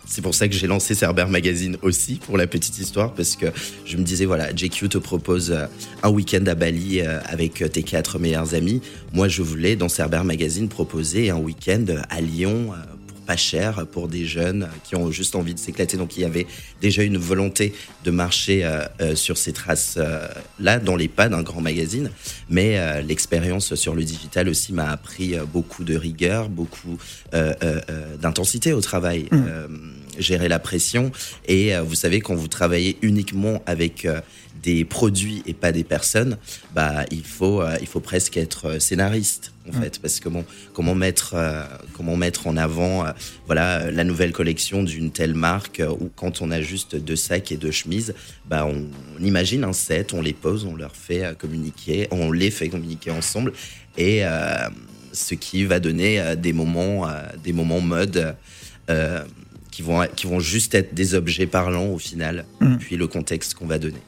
c'est 0.06 0.22
pour 0.22 0.36
ça 0.36 0.48
que 0.48 0.54
j'ai 0.54 0.68
lancé 0.68 0.94
Cerber 0.94 1.26
Magazine 1.30 1.78
aussi, 1.82 2.16
pour 2.16 2.38
la 2.38 2.46
petite 2.46 2.78
histoire, 2.78 3.14
parce 3.14 3.38
que 3.38 3.48
je 3.86 3.96
me 3.98 4.04
disais, 4.04 4.26
voilà, 4.26 4.54
JQ 4.54 4.90
te 4.90 4.98
propose 4.98 5.52
euh, 5.52 5.66
un 6.04 6.10
week-end 6.10 6.46
à 6.48 6.56
Bali 6.56 7.02
avec 7.02 7.64
tes 7.72 7.84
quatre 7.84 8.20
meilleurs 8.20 8.54
amis. 8.54 8.82
Moi, 9.14 9.28
je 9.28 9.42
voulais, 9.42 9.76
dans 9.76 9.90
Cerber 9.90 10.24
Magazine, 10.26 10.68
proposer 10.68 11.30
un 11.30 11.38
week-end 11.38 11.86
à 12.10 12.22
Lyon. 12.22 12.74
Pas 13.32 13.38
cher 13.38 13.88
pour 13.90 14.10
des 14.10 14.26
jeunes 14.26 14.68
qui 14.84 14.98
ont 14.98 15.10
juste 15.10 15.36
envie 15.36 15.54
de 15.54 15.60
s'éclater. 15.60 15.96
Donc 15.96 16.18
il 16.18 16.22
y 16.24 16.26
avait 16.26 16.48
déjà 16.82 17.02
une 17.02 17.18
volonté 17.18 17.74
de 18.04 18.12
marcher 18.12 18.66
euh, 18.66 18.84
euh, 19.00 19.16
sur 19.16 19.38
ces 19.38 19.54
traces-là, 19.54 20.80
dans 20.80 20.98
les 20.98 21.08
pas 21.08 21.30
d'un 21.30 21.42
grand 21.42 21.62
magazine. 21.62 22.12
Mais 22.50 22.78
euh, 22.78 23.00
l'expérience 23.00 23.74
sur 23.76 23.96
le 23.96 24.04
digital 24.04 24.50
aussi 24.50 24.74
m'a 24.74 24.90
appris 24.90 25.36
beaucoup 25.54 25.86
de 25.86 25.96
rigueur, 25.96 26.50
beaucoup 26.50 26.98
d'intensité 28.22 28.74
au 28.74 28.82
travail. 28.82 29.30
Euh, 29.32 29.68
gérer 30.20 30.50
la 30.50 30.60
pression. 30.60 31.12
Et 31.48 31.74
vous 31.78 31.96
savez, 31.96 32.20
quand 32.20 32.36
vous 32.36 32.50
travaillez 32.50 32.98
uniquement 33.02 33.64
avec 33.66 34.06
des 34.64 34.86
produits 34.86 35.42
et 35.46 35.54
pas 35.54 35.72
des 35.72 35.84
personnes, 35.84 36.38
bah 36.76 37.06
il 37.12 37.26
faut 37.26 37.62
euh, 37.62 37.78
il 37.82 37.88
faut 37.88 38.00
presque 38.00 38.38
être 38.38 38.66
euh, 38.66 38.80
scénariste 38.80 39.54
en 39.68 39.74
fait. 39.74 40.00
Parce 40.00 40.20
que 40.20 40.30
bon 40.30 40.46
comment 40.74 40.96
mettre 40.96 41.34
euh, 41.36 41.64
comment 41.94 42.16
mettre 42.18 42.48
en 42.48 42.58
avant 42.58 43.06
voilà 43.46 43.92
la 43.92 44.04
nouvelle 44.04 44.32
collection 44.32 44.84
d'une 44.84 45.12
telle 45.12 45.34
marque 45.34 45.82
ou 46.00 46.10
quand 46.16 46.42
on 46.42 46.52
a 46.52 46.62
juste 46.62 46.96
deux 46.96 47.16
sacs 47.16 47.52
et 47.52 47.58
deux 47.58 47.72
chemises 47.72 48.14
bah 48.46 48.66
on, 48.66 48.86
on 49.20 49.24
imagine 49.24 49.64
un 49.64 49.74
set 49.74 50.14
on 50.14 50.22
les 50.22 50.34
pose 50.34 50.66
on 50.66 50.76
leur 50.76 50.96
fait 50.96 51.38
communiquer 51.38 52.08
on 52.12 52.32
les 52.32 52.52
fait 52.52 52.70
communiquer 52.70 53.12
ensemble. 53.12 53.54
Et 53.98 54.26
euh, 54.26 54.56
ce 55.14 55.36
qui 55.36 55.66
va 55.66 55.80
donner 55.80 56.36
des 56.38 56.54
moments 56.54 57.08
des 57.44 57.54
moments 57.54 57.82
mode 57.82 58.36
euh, 58.90 59.24
qui 59.72 59.82
vont 59.82 60.06
qui 60.16 60.28
vont 60.28 60.40
juste 60.40 60.74
être 60.76 60.94
des 60.94 61.14
objets 61.16 61.48
parlants 61.48 61.88
au 61.88 61.98
final 62.00 62.46
Mm. 62.62 62.78
puis 62.78 62.96
le 62.96 63.08
contexte 63.08 63.56
qu'on 63.56 63.66
va 63.66 63.80
donner 63.80 64.02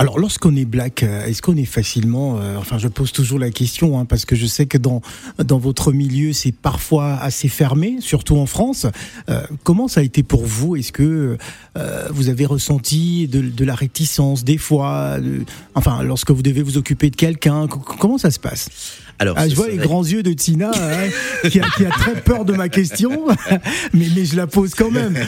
Alors, 0.00 0.20
lorsqu'on 0.20 0.54
est 0.54 0.64
black, 0.64 1.02
euh, 1.02 1.26
est-ce 1.26 1.42
qu'on 1.42 1.56
est 1.56 1.64
facilement. 1.64 2.38
euh, 2.38 2.56
enfin, 2.56 2.78
je 2.78 2.86
pose 2.86 3.10
toujours 3.10 3.40
la 3.40 3.50
question, 3.50 3.98
hein, 3.98 4.04
parce 4.04 4.24
que 4.24 4.36
je 4.36 4.46
sais 4.46 4.66
que 4.66 4.78
dans, 4.78 5.02
dans 5.44 5.58
votre 5.58 5.90
milieu, 5.92 6.32
c'est 6.32 6.52
parfois 6.52 7.14
assez 7.16 7.48
fermé, 7.48 7.96
surtout 8.00 8.36
en 8.36 8.46
France. 8.46 8.86
Euh, 9.28 9.42
comment 9.64 9.88
ça 9.88 9.98
a 10.00 10.04
été 10.04 10.22
pour 10.22 10.46
vous? 10.46 10.76
Est-ce 10.76 10.92
que 10.92 11.36
euh, 11.76 12.08
vous 12.12 12.28
avez 12.28 12.46
ressenti 12.46 13.26
de, 13.26 13.40
de 13.40 13.64
la 13.64 13.74
réticence 13.74 14.44
des 14.44 14.56
fois 14.58 15.16
Enfin, 15.74 16.04
lorsque 16.04 16.30
vous 16.30 16.42
devez 16.42 16.62
vous 16.62 16.78
occuper 16.78 17.10
de 17.10 17.16
quelqu'un, 17.16 17.66
co- 17.66 17.80
comment 17.80 18.18
ça 18.18 18.30
se 18.30 18.38
passe? 18.38 18.68
Alors 19.18 19.34
ah, 19.38 19.48
Je 19.48 19.54
vois 19.54 19.68
les 19.68 19.76
grands 19.76 20.04
yeux 20.04 20.22
de 20.22 20.32
Tina, 20.32 20.70
hein, 20.74 21.48
qui, 21.48 21.60
a, 21.60 21.66
qui 21.76 21.84
a 21.84 21.90
très 21.90 22.20
peur 22.20 22.44
de 22.44 22.52
ma 22.52 22.68
question, 22.68 23.26
mais, 23.92 24.06
mais 24.14 24.24
je 24.24 24.36
la 24.36 24.46
pose 24.46 24.74
quand 24.74 24.90
même. 24.90 25.18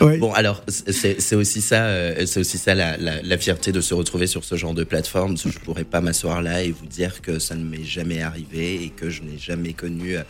Ouais. 0.00 0.18
Bon, 0.18 0.32
alors 0.32 0.62
c'est 0.68 1.34
aussi 1.34 1.60
ça, 1.60 1.84
euh, 1.84 2.24
c'est 2.26 2.40
aussi 2.40 2.58
ça 2.58 2.74
la, 2.74 2.96
la, 2.96 3.20
la 3.22 3.38
fierté 3.38 3.72
de 3.72 3.80
se 3.80 3.94
retrouver 3.94 4.26
sur 4.26 4.44
ce 4.44 4.54
genre 4.56 4.74
de 4.74 4.84
plateforme. 4.84 5.36
Je 5.36 5.58
pourrais 5.58 5.84
pas 5.84 6.00
m'asseoir 6.00 6.40
là 6.42 6.62
et 6.62 6.70
vous 6.70 6.86
dire 6.86 7.20
que 7.20 7.38
ça 7.38 7.54
ne 7.54 7.64
m'est 7.64 7.84
jamais 7.84 8.22
arrivé 8.22 8.84
et 8.84 8.90
que 8.90 9.10
je 9.10 9.22
n'ai 9.22 9.38
jamais 9.38 9.72
connu 9.72 10.16
euh, 10.16 10.22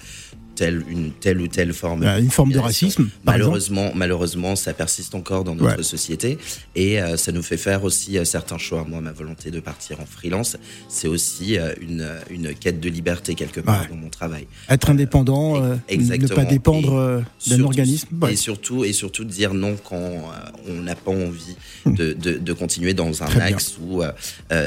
telle 0.58 0.82
une 0.88 1.12
telle 1.12 1.40
ou 1.40 1.46
telle 1.48 1.72
forme. 1.72 2.02
Euh, 2.02 2.18
une 2.18 2.30
forme 2.30 2.52
de 2.52 2.58
racisme, 2.58 3.08
Malheureusement, 3.24 3.92
malheureusement, 3.94 4.56
ça 4.56 4.72
persiste 4.74 5.14
encore 5.14 5.44
dans 5.44 5.54
notre 5.54 5.76
Ouais. 5.78 5.82
société 5.84 6.36
et 6.74 7.00
euh, 7.00 7.16
ça 7.16 7.30
nous 7.32 7.42
fait 7.42 7.56
faire 7.56 7.84
aussi 7.84 8.18
euh, 8.18 8.24
certains 8.24 8.58
choix. 8.58 8.84
Moi, 8.88 9.00
ma 9.00 9.12
volonté 9.12 9.50
de 9.50 9.60
partir 9.60 10.00
en 10.00 10.06
freelance, 10.06 10.56
c'est 10.88 11.06
aussi 11.08 11.58
euh, 11.58 11.72
une, 11.80 12.06
une 12.30 12.54
quête 12.54 12.80
de 12.80 12.88
liberté 12.88 13.34
quelque 13.34 13.60
part 13.60 13.82
Ouais. 13.82 13.88
dans 13.88 13.96
mon 13.96 14.08
travail. 14.08 14.46
Être 14.68 14.90
indépendant, 14.90 15.60
ne 15.60 16.26
pas 16.34 16.44
dépendre 16.44 17.22
d'un 17.46 17.60
organisme. 17.60 18.08
Ouais. 18.20 18.32
Et 18.32 18.36
surtout, 18.36 18.84
et 18.84 18.92
surtout 18.92 19.24
de 19.24 19.30
dire 19.30 19.54
non 19.54 19.76
quand 19.88 20.10
on 20.68 20.74
n'a 20.82 20.96
pas 20.96 21.12
envie 21.12 21.54
de, 21.86 22.12
de, 22.14 22.32
de 22.38 22.52
continuer 22.52 22.94
dans 22.94 23.22
un 23.22 23.26
Très 23.26 23.38
bien. 23.46 23.46
axe 23.56 23.76
où. 23.80 24.02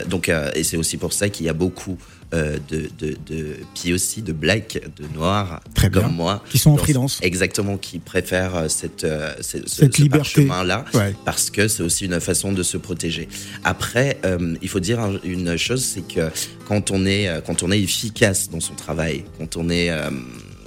donc, 0.10 0.32
et 0.56 0.64
c'est 0.64 0.78
aussi 0.78 0.96
pour 0.98 1.12
ça 1.14 1.28
qu'il 1.30 1.46
y 1.46 1.50
a 1.50 1.54
beaucoup 1.54 1.98
euh, 2.34 2.58
de, 2.70 2.90
de, 2.98 3.16
de, 3.28 3.56
puis 3.76 3.94
aussi 3.94 4.22
de 4.22 4.32
black, 4.34 4.80
de 4.98 5.06
noir, 5.16 5.62
Très 5.74 5.90
bien. 5.90 6.02
comme 6.04 6.16
moi. 6.16 6.44
Qui 6.50 6.58
sont 6.58 6.72
en 6.72 6.78
freelance. 6.78 7.20
Exactement, 7.22 7.78
qui 7.78 8.00
préfèrent 8.00 8.56
euh, 8.56 8.68
cette, 8.70 9.04
euh, 9.04 9.34
ce- 9.42 9.58
ce- 9.68 9.82
Cette 9.82 9.96
ce 9.98 10.02
liberté. 10.02 10.48
Ouais. 10.94 11.14
parce 11.26 11.50
que 11.50 11.68
c'est 11.68 11.84
aussi 11.84 12.06
une 12.06 12.20
façon 12.20 12.52
de 12.54 12.64
se 12.64 12.78
protéger. 12.78 13.28
Après, 13.64 14.18
euh, 14.26 14.56
il 14.62 14.70
faut 14.70 14.80
dire 14.80 15.00
un- 15.00 15.20
une 15.24 15.58
chose, 15.58 15.84
c'est 15.84 16.08
que 16.08 16.30
quand 16.68 16.92
on 16.92 17.06
est 17.06 17.28
quand 17.46 17.64
on 17.64 17.72
est 17.72 17.80
efficace 17.82 18.50
dans 18.50 18.60
son 18.62 18.76
travail, 18.76 19.26
quand 19.38 19.58
on 19.58 19.70
est 19.70 19.90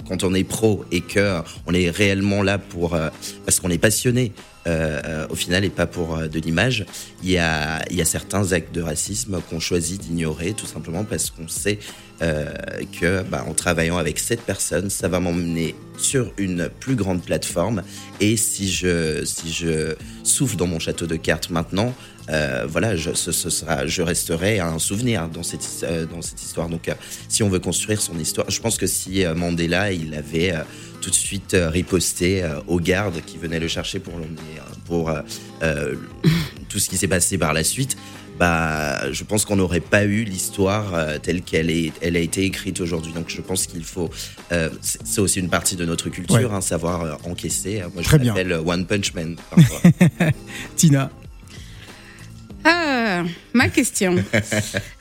quand 0.07 0.23
on 0.23 0.33
est 0.35 0.43
pro 0.43 0.85
et 0.91 1.01
que 1.01 1.39
on 1.65 1.73
est 1.73 1.89
réellement 1.89 2.43
là 2.43 2.57
pour 2.59 2.93
euh, 2.93 3.09
parce 3.45 3.59
qu'on 3.59 3.69
est 3.71 3.79
passionné. 3.79 4.31
Euh, 4.67 5.27
au 5.29 5.35
final, 5.35 5.63
et 5.63 5.69
pas 5.69 5.85
pour 5.85 6.17
euh, 6.17 6.27
de 6.27 6.39
l'image. 6.39 6.85
Il 7.21 7.29
y 7.29 7.37
a, 7.37 7.83
certains 8.03 8.51
actes 8.51 8.73
de 8.73 8.81
racisme 8.81 9.39
qu'on 9.49 9.59
choisit 9.59 10.01
d'ignorer, 10.01 10.53
tout 10.53 10.65
simplement 10.65 11.03
parce 11.03 11.29
qu'on 11.29 11.47
sait 11.47 11.77
euh, 12.21 12.51
que, 12.99 13.21
bah, 13.21 13.45
en 13.47 13.53
travaillant 13.53 13.97
avec 13.97 14.17
cette 14.17 14.41
personne, 14.41 14.89
ça 14.89 15.07
va 15.07 15.19
m'emmener 15.19 15.75
sur 15.97 16.31
une 16.37 16.69
plus 16.79 16.95
grande 16.95 17.23
plateforme. 17.23 17.83
Et 18.19 18.37
si 18.37 18.71
je, 18.71 19.23
si 19.23 19.51
je 19.51 19.95
souffle 20.23 20.55
dans 20.55 20.67
mon 20.67 20.79
château 20.79 21.05
de 21.05 21.15
cartes 21.15 21.51
maintenant, 21.51 21.93
euh, 22.31 22.65
voilà, 22.67 22.95
je, 22.95 23.13
ce, 23.13 23.31
sera, 23.31 23.85
je 23.85 24.01
resterai 24.01 24.59
un 24.59 24.79
souvenir 24.79 25.29
dans 25.29 25.43
cette, 25.43 25.85
dans 26.11 26.23
cette 26.23 26.41
histoire. 26.41 26.69
Donc, 26.69 26.89
si 27.29 27.43
on 27.43 27.49
veut 27.49 27.59
construire 27.59 28.01
son 28.01 28.17
histoire, 28.17 28.49
je 28.49 28.59
pense 28.59 28.77
que 28.79 28.87
si 28.87 29.23
Mandela, 29.35 29.91
il 29.91 30.15
avait 30.15 30.53
tout 31.05 31.11
de 31.11 31.15
suite 31.15 31.53
euh, 31.53 31.69
riposté 31.69 32.41
euh, 32.41 32.59
aux 32.67 32.79
gardes 32.79 33.21
qui 33.27 33.37
venaient 33.37 33.59
le 33.59 33.67
chercher 33.67 33.99
pour 33.99 34.13
l'emmener, 34.13 34.57
euh, 34.57 34.73
pour 34.85 35.11
euh, 35.11 35.21
euh, 35.61 35.93
tout 36.67 36.79
ce 36.79 36.89
qui 36.89 36.97
s'est 36.97 37.07
passé 37.07 37.37
par 37.37 37.53
la 37.53 37.63
suite, 37.63 37.95
bah, 38.39 39.11
je 39.11 39.23
pense 39.23 39.45
qu'on 39.45 39.55
n'aurait 39.55 39.81
pas 39.81 40.03
eu 40.03 40.23
l'histoire 40.23 40.95
euh, 40.95 41.19
telle 41.19 41.43
qu'elle 41.43 41.69
est, 41.69 41.93
elle 42.01 42.17
a 42.17 42.19
été 42.19 42.43
écrite 42.43 42.81
aujourd'hui. 42.81 43.13
Donc, 43.13 43.29
je 43.29 43.39
pense 43.41 43.67
qu'il 43.67 43.83
faut, 43.83 44.09
euh, 44.51 44.69
c'est 44.81 45.21
aussi 45.21 45.39
une 45.39 45.49
partie 45.49 45.75
de 45.75 45.85
notre 45.85 46.09
culture, 46.09 46.35
Ouais. 46.49 46.55
hein, 46.57 46.59
savoir 46.61 47.01
euh, 47.03 47.13
encaisser. 47.29 47.83
Moi, 47.93 48.01
je 48.01 48.07
Très 48.07 48.17
bien. 48.17 48.33
m'appelle 48.33 48.53
One 48.65 48.87
Punch 48.87 49.13
Man. 49.13 49.35
parfois. 49.51 49.81
Tina, 50.75 51.11
Ah, 52.63 53.23
ma 53.53 53.69
question. 53.69 54.15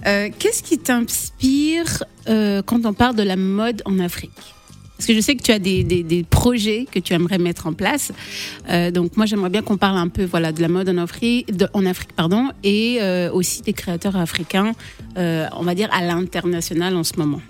Euh, 0.06 0.28
Qu'est-ce 0.38 0.62
qui 0.62 0.76
t'inspire 0.78 2.04
euh, 2.28 2.60
quand 2.66 2.84
on 2.84 2.92
parle 2.92 3.16
de 3.16 3.22
la 3.22 3.36
mode 3.36 3.80
en 3.86 3.98
Afrique? 4.00 4.54
Parce 5.04 5.12
que 5.12 5.20
je 5.20 5.20
sais 5.22 5.36
que 5.36 5.42
tu 5.42 5.52
as 5.52 5.58
des, 5.58 5.84
des- 5.84 6.02
des 6.02 6.22
projets 6.24 6.86
que 6.90 6.98
tu 6.98 7.12
aimerais 7.12 7.36
mettre 7.36 7.66
en 7.66 7.74
place. 7.74 8.10
Euh, 8.70 8.90
donc 8.90 9.18
moi, 9.18 9.26
j'aimerais 9.26 9.50
bien 9.50 9.60
qu'on 9.60 9.76
parle 9.76 9.98
un 9.98 10.08
peu 10.08 10.24
voilà, 10.24 10.50
de 10.50 10.62
la 10.62 10.68
mode 10.68 10.88
en 10.88 10.96
Afrique, 10.96 11.54
de- 11.54 11.68
en 11.74 11.84
Afrique 11.84 12.14
pardon, 12.14 12.48
et 12.62 12.96
euh, 13.02 13.30
aussi 13.30 13.60
des 13.60 13.74
créateurs 13.74 14.16
africains, 14.16 14.72
euh, 15.18 15.46
on 15.58 15.62
va 15.62 15.74
dire 15.74 15.90
à 15.92 16.02
l'international 16.02 16.96
en 16.96 17.04
ce 17.04 17.18
moment. 17.18 17.42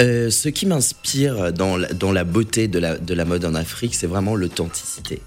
Euh, 0.00 0.30
ce 0.30 0.48
qui 0.48 0.66
m'inspire 0.66 1.52
dans 1.52 1.76
la, 1.76 1.92
dans 1.92 2.10
la 2.10 2.24
beauté 2.24 2.66
de 2.66 2.80
la, 2.80 2.98
de 2.98 3.14
la 3.14 3.24
mode 3.24 3.44
en 3.44 3.54
Afrique, 3.54 3.94
c'est 3.94 4.08
vraiment 4.08 4.34
l'authenticité. 4.34 5.20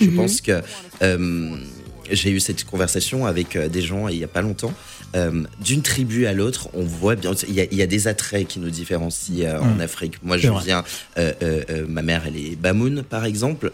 Je 0.00 0.06
Mhm. 0.10 0.16
pense 0.16 0.40
que 0.40 0.62
euh, 1.02 1.50
j'ai 2.10 2.30
eu 2.32 2.40
cette 2.40 2.64
conversation 2.64 3.24
avec 3.24 3.56
des 3.56 3.82
gens 3.82 4.08
il 4.08 4.18
y 4.18 4.24
a 4.24 4.28
pas 4.28 4.42
longtemps. 4.42 4.72
Euh, 5.14 5.44
D'une 5.64 5.82
tribu 5.82 6.26
à 6.26 6.32
l'autre, 6.32 6.68
on 6.74 6.82
voit 6.82 7.14
bien. 7.14 7.32
Il 7.48 7.54
y, 7.54 7.60
a, 7.60 7.64
il 7.70 7.78
y 7.78 7.82
a 7.82 7.86
des 7.86 8.08
attraits 8.08 8.46
qui 8.48 8.58
nous 8.58 8.70
différencient 8.70 9.46
euh, 9.46 9.60
en 9.60 9.74
Mhm. 9.74 9.80
Afrique. 9.80 10.14
Moi, 10.22 10.38
je 10.38 10.48
viens. 10.64 10.82
euh, 11.18 11.86
ma 11.88 12.02
mère, 12.02 12.22
elle 12.26 12.36
est 12.36 12.56
Bamoun, 12.56 13.02
par 13.08 13.24
exemple, 13.24 13.70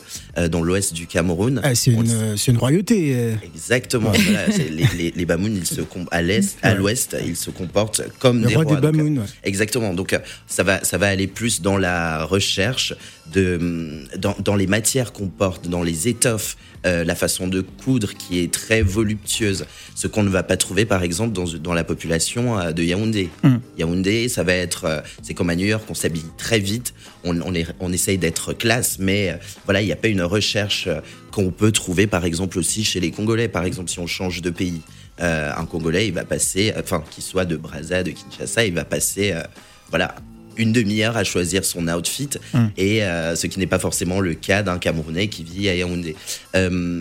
dans 0.51 0.63
l'ouest 0.63 0.93
du 0.93 1.07
Cameroun. 1.07 1.61
ah, 1.65 1.75
c'est 1.75 1.93
une, 1.93 2.37
une 2.49 2.57
royauté. 2.59 3.35
Exactement. 3.45 4.11
voilà, 4.13 4.47
les, 4.49 4.85
les, 4.97 5.13
les 5.17 5.25
Bamoun, 5.27 5.57
ils 5.57 5.67
se 5.67 5.81
à 6.11 6.23
l'est, 6.23 6.57
à 6.63 6.75
l'ouest, 6.75 7.17
ils 7.27 7.37
se 7.37 7.51
comportent 7.51 8.03
comme 8.19 8.43
Le 8.43 8.49
des 8.49 8.55
roi 8.55 8.65
rois. 8.65 8.77
des 8.77 8.81
Donc, 8.83 8.97
Bamoun. 8.97 9.19
ouais. 9.21 9.25
Exactement. 9.45 9.95
Donc 9.95 10.19
ça 10.47 10.63
va, 10.63 10.83
ça 10.85 10.99
va 10.99 11.09
aller 11.09 11.27
plus 11.27 11.61
dans 11.63 11.77
la 11.77 12.25
recherche 12.25 12.95
de, 13.33 13.57
hum, 13.61 14.05
dans, 14.19 14.37
dans 14.45 14.57
les 14.57 14.67
matières 14.67 15.13
qu'on 15.13 15.29
porte, 15.29 15.69
dans 15.69 15.83
les 15.83 16.09
étoffes, 16.09 16.57
euh, 16.87 17.05
la 17.05 17.15
façon 17.15 17.49
de 17.49 17.61
coudre 17.61 18.15
qui 18.15 18.41
est 18.41 18.53
très 18.53 18.83
voluptueuse, 18.83 19.67
ce 19.95 20.07
qu'on 20.07 20.23
ne 20.23 20.31
va 20.31 20.43
pas 20.43 20.57
trouver 20.57 20.85
par 20.85 21.03
exemple 21.03 21.33
dans, 21.33 21.45
dans 21.45 21.75
la 21.75 21.85
population 21.85 22.59
euh, 22.59 22.73
de 22.73 22.83
Yaoundé. 22.83 23.31
Mm. 23.43 23.57
Yaoundé, 23.79 24.29
ça 24.29 24.43
va 24.43 24.55
être, 24.55 24.85
euh, 24.85 25.01
c'est 25.23 25.35
comme 25.35 25.51
à 25.51 25.57
New 25.57 25.67
York, 25.67 25.85
on 25.89 25.95
s'habille 25.95 26.25
très 26.39 26.59
vite, 26.59 26.95
on, 27.25 27.41
on, 27.43 27.55
est, 27.55 27.67
on 27.81 27.93
essaye 27.93 28.19
d'être 28.19 28.53
classe, 28.53 28.99
mais 28.99 29.31
euh, 29.31 29.35
voilà, 29.65 29.83
il 29.83 29.87
n'y 29.87 29.93
a 29.93 29.97
pas 29.97 30.09
une 30.09 30.23
recherche 30.23 30.89
qu'on 31.31 31.51
peut 31.51 31.73
trouver 31.73 32.07
par 32.07 32.25
exemple 32.25 32.59
aussi 32.59 32.85
chez 32.85 33.01
les 33.01 33.11
Congolais. 33.11 33.49
Par 33.49 33.65
exemple, 33.65 33.91
si 33.91 33.99
on 33.99 34.07
change 34.07 34.43
de 34.43 34.51
pays, 34.51 34.81
euh, 35.21 35.53
un 35.55 35.67
Congolais, 35.67 36.07
il 36.09 36.15
va 36.15 36.25
passer, 36.25 36.73
enfin, 36.79 37.05
qu'il 37.11 37.23
soit 37.23 37.45
de 37.45 37.57
Brazza, 37.57 38.03
de 38.03 38.11
Kinshasa, 38.11 38.65
il 38.65 38.75
va 38.75 38.85
passer, 38.85 39.33
euh, 39.33 39.43
voilà, 39.91 40.15
une 40.57 40.73
demi-heure 40.73 41.17
à 41.17 41.25
choisir 41.25 41.65
son 41.65 41.89
outfit, 41.89 42.29
Mm. 42.55 42.59
et 42.77 43.03
euh, 43.05 43.35
ce 43.37 43.47
qui 43.47 43.59
n'est 43.59 43.67
pas 43.67 43.79
forcément 43.79 44.21
le 44.21 44.35
cas 44.35 44.63
d'un 44.63 44.79
Camerounais 44.79 45.29
qui 45.29 45.45
vit 45.45 45.69
à 45.69 45.75
Yaoundé. 45.75 46.15
Euh, 46.55 47.01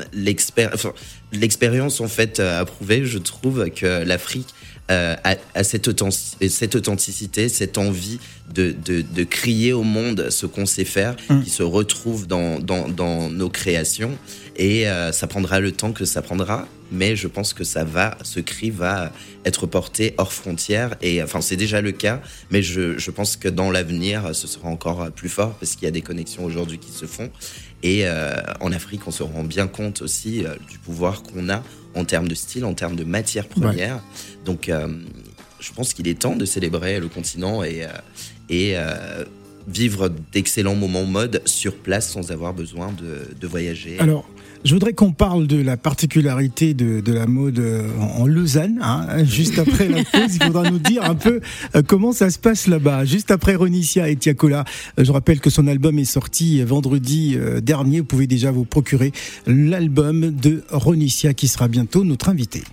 L'expérience, 1.32 2.02
en 2.02 2.08
fait, 2.08 2.39
euh, 2.39 2.62
a 2.62 2.65
prouvé, 2.65 3.06
je 3.06 3.17
trouve, 3.19 3.69
que 3.69 4.04
l'Afrique 4.04 4.47
euh, 4.89 5.15
a, 5.24 5.36
a 5.54 5.63
cette, 5.63 5.88
authentic- 5.88 6.50
cette 6.50 6.74
authenticité, 6.76 7.47
cette 7.47 7.78
envie 7.78 8.19
de, 8.52 8.74
de, 8.84 9.04
de 9.04 9.24
crier 9.24 9.71
au 9.71 9.84
monde 9.84 10.32
ce 10.32 10.47
qu'on 10.47 10.65
sait 10.65 10.86
faire, 10.86 11.15
Mm. 11.30 11.43
qui 11.43 11.50
se 11.52 11.62
retrouve 11.62 12.26
dans, 12.26 12.60
dans, 12.60 12.88
dans 12.89 13.30
nos 13.30 13.50
créations. 13.50 14.17
Et 14.60 14.88
euh, 14.88 15.12
ça 15.12 15.26
prendra 15.26 15.60
le 15.60 15.72
temps 15.72 15.93
que 15.93 16.06
ça 16.06 16.22
prendra, 16.22 16.67
mais 16.91 17.15
je 17.15 17.28
pense 17.28 17.54
que 17.54 17.63
ça 17.63 17.84
va, 17.84 18.17
ce 18.24 18.39
cri 18.39 18.69
va 18.69 19.12
être 19.45 19.65
porté 19.65 20.13
hors 20.17 20.34
frontières. 20.34 20.95
Et 21.02 21.24
enfin, 21.24 21.41
c'est 21.41 21.56
déjà 21.56 21.82
le 21.82 21.91
cas, 21.93 22.22
mais 22.52 22.62
je, 22.62 22.98
je 22.98 23.10
pense 23.10 23.38
que 23.38 23.48
dans 23.48 23.72
l'avenir, 23.72 24.36
ce 24.36 24.48
sera 24.48 24.67
encore 24.67 25.10
plus 25.12 25.30
fort 25.30 25.54
parce 25.56 25.76
qu'il 25.76 25.86
y 25.86 25.88
a 25.88 25.91
des 25.91 26.02
connexions 26.02 26.43
aujourd'hui 26.43 26.78
qui 26.78 26.91
se 26.91 27.06
font. 27.06 27.32
Et 27.84 28.02
euh, 28.04 28.36
en 28.60 28.72
Afrique, 28.72 29.08
on 29.08 29.12
se 29.12 29.24
rend 29.24 29.43
bien 29.43 29.67
compte 29.67 30.02
aussi 30.02 30.45
euh, 30.45 30.56
du 30.69 30.78
pouvoir 30.78 31.24
qu'on 31.24 31.50
a 31.50 31.63
en 31.95 32.06
termes 32.06 32.28
de 32.28 32.36
style, 32.36 32.65
en 32.65 32.74
termes 32.74 32.95
de 32.95 33.06
matières 33.06 33.48
premières. 33.48 34.02
Donc, 34.45 34.69
euh, 34.69 34.88
je 35.60 35.72
pense 35.74 35.93
qu'il 35.93 36.08
est 36.08 36.19
temps 36.19 36.36
de 36.36 36.45
célébrer 36.45 37.00
le 37.00 37.08
continent 37.08 37.63
et, 37.63 37.84
euh, 37.84 37.88
et 38.50 38.78
euh, 38.78 39.24
vivre 39.67 40.10
d'excellents 40.32 40.76
moments 40.76 41.06
mode 41.06 41.41
sur 41.45 41.76
place 41.76 42.10
sans 42.10 42.32
avoir 42.32 42.54
besoin 42.54 42.91
de, 42.91 43.34
de 43.39 43.48
voyager. 43.48 43.98
Alors, 44.00 44.28
je 44.65 44.74
voudrais 44.74 44.93
qu'on 44.93 45.12
parle 45.12 45.48
de 45.48 45.62
la 45.62 45.78
particularité 45.78 46.74
de, 46.74 47.12
la 47.12 47.28
mode 47.28 47.60
euh, 47.60 47.89
en 48.17 48.26
Lausanne. 48.26 48.80
hein. 48.82 49.24
Juste 49.24 49.58
après 49.60 49.88
la 49.88 50.04
pause, 50.04 50.36
il 50.36 50.43
faudra 50.43 50.69
nous 50.69 50.80
dire 50.80 51.04
un 51.04 51.15
peu 51.15 51.41
euh, 51.76 51.82
comment 51.86 52.12
ça 52.12 52.30
se 52.30 52.39
passe 52.39 52.67
là-bas. 52.67 53.06
Juste 53.06 53.32
après 53.32 53.56
Ronicia 53.56 54.10
et 54.10 54.15
Tiakola, 54.15 54.65
euh, 55.00 55.04
je 55.04 55.12
rappelle 55.12 55.39
que 55.39 55.50
son 55.50 55.67
album 55.67 55.98
est 56.00 56.06
sorti 56.06 56.62
vendredi 56.63 57.38
dernier. 57.62 58.00
Vous 58.00 58.06
pouvez 58.06 58.28
déjà 58.28 58.52
vous 58.52 58.65
procurer 58.65 59.12
l'album 59.48 60.32
de 60.32 60.63
Ronicia 60.72 61.34
qui 61.34 61.48
sera 61.48 61.67
bientôt 61.67 62.04
notre 62.04 62.30
invité. 62.30 62.63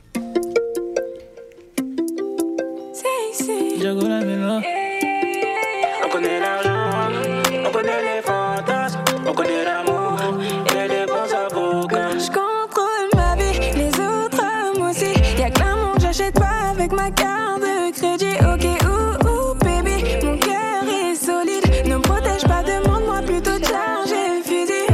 Crédit. 17.96 18.36
Ok, 18.40 18.64
ouh, 18.84 19.28
ouh, 19.28 19.54
baby, 19.54 20.04
mon 20.24 20.36
cœur 20.38 20.84
est 20.84 21.14
solide. 21.14 21.86
Ne 21.86 21.96
me 21.96 22.00
protège 22.00 22.42
pas, 22.42 22.62
demande-moi 22.62 23.22
plutôt 23.22 23.58
de 23.58 23.64
charger 23.64 24.42
fusil. 24.44 24.86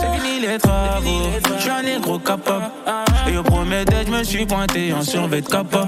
C'est 0.00 0.20
fini 0.20 0.40
les 0.46 0.58
travaux, 0.58 1.30
je 1.56 1.60
suis 1.60 1.70
un 1.70 1.82
négro 1.82 2.18
capable. 2.18 2.70
Et 3.28 3.36
au 3.36 3.42
premier 3.42 3.84
date, 3.84 4.06
je 4.06 4.12
me 4.12 4.24
suis 4.24 4.46
pointé 4.46 4.92
en 4.92 5.02
survêt 5.02 5.40
de 5.40 5.48
capa. 5.48 5.86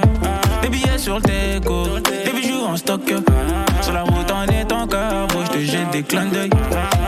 Des 0.62 0.68
billets 0.68 0.98
sur 0.98 1.16
le 1.16 1.22
teco, 1.22 1.87
des 1.98 2.33
bijoux 2.33 2.64
en 2.64 2.77
stock. 2.77 3.03
Sur 3.83 3.92
la 3.92 4.03
route 4.03 4.31
en 4.31 4.44
étant 4.44 4.87
carbo, 4.87 5.38
je 5.46 5.51
te 5.51 5.59
jette 5.59 5.90
des 5.90 6.03
clins 6.03 6.27
d'œil. 6.27 6.51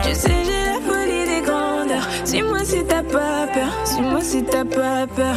Tu 0.03 0.13
sais, 0.13 0.43
j'ai 0.43 0.65
la 0.65 0.79
folie 0.85 1.25
des 1.25 1.41
grandeurs. 1.41 2.07
Suis-moi 2.25 2.59
si 2.65 2.83
t'as 2.83 3.03
pas 3.03 3.47
peur. 3.53 3.71
Suis-moi 3.85 4.19
si 4.21 4.43
t'as 4.43 4.65
pas 4.65 5.07
peur. 5.07 5.35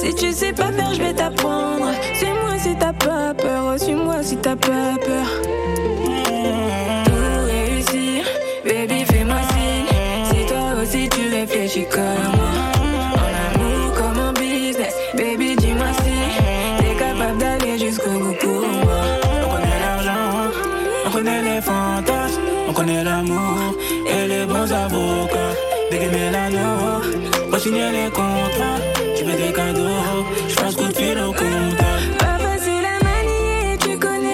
Si 0.00 0.14
tu 0.14 0.32
sais 0.32 0.52
pas 0.52 0.70
faire, 0.72 0.94
je 0.94 1.02
vais 1.02 1.12
t'apprendre. 1.12 1.90
Suis-moi 2.14 2.58
si 2.58 2.76
t'as 2.76 2.92
pas 2.92 3.34
peur. 3.34 3.72
Oh, 3.74 3.78
Suis-moi 3.78 4.22
si 4.22 4.36
t'as 4.36 4.56
pas 4.56 4.94
peur. 5.04 5.26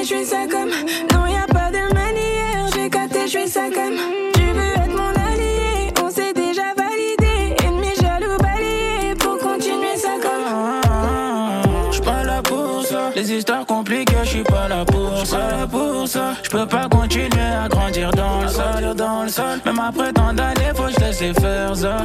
je 0.05 0.15
suis 0.15 0.25
ça 0.27 0.47
comme. 0.51 0.69
Non, 1.13 1.27
y 1.27 1.37
a 1.37 1.47
pas 1.47 1.71
de 1.71 1.95
manière, 1.95 2.67
j'ai 2.75 2.91
capté, 2.91 3.21
je 3.23 3.39
suis 3.39 3.49
ça 3.49 3.71
comme. 3.71 3.97
Tu 4.35 4.43
veux 4.43 4.73
être 4.77 4.91
mon 4.91 5.09
allié, 5.09 5.93
on 6.03 6.11
s'est 6.11 6.35
déjà 6.35 6.75
validé. 6.77 7.57
Ennemi 7.65 7.95
jaloux 7.99 8.37
balayé 8.39 9.15
pour 9.19 9.39
continuer 9.39 9.97
ça 9.97 10.17
comme. 10.21 11.91
J'suis 11.91 12.03
pas 12.03 12.23
là 12.23 12.43
pour 12.43 12.85
ça, 12.85 13.13
les 13.17 13.33
histoires 13.33 13.65
compliquées, 13.65 14.15
je 14.25 14.29
suis 14.29 14.43
pas 14.43 14.69
là 14.69 14.85
pour 14.85 15.25
ça. 15.25 15.39
Là 15.39 15.67
pour 15.67 16.07
ça, 16.07 16.35
je 16.43 16.51
peux 16.51 16.67
pas 16.67 16.87
continuer 16.89 17.53
à 17.65 17.69
grandir 17.69 18.11
dans 18.11 18.43
le 18.43 18.49
sol, 18.49 18.95
dans 18.95 19.23
le 19.23 19.29
sol. 19.31 19.61
Même 19.65 19.81
après 19.81 20.13
tant 20.13 20.35
d'années, 20.35 20.75
faut 20.75 20.85
que 20.85 20.93
je 20.93 21.01
laisse 21.01 21.41
faire 21.41 21.75
ça. 21.75 21.97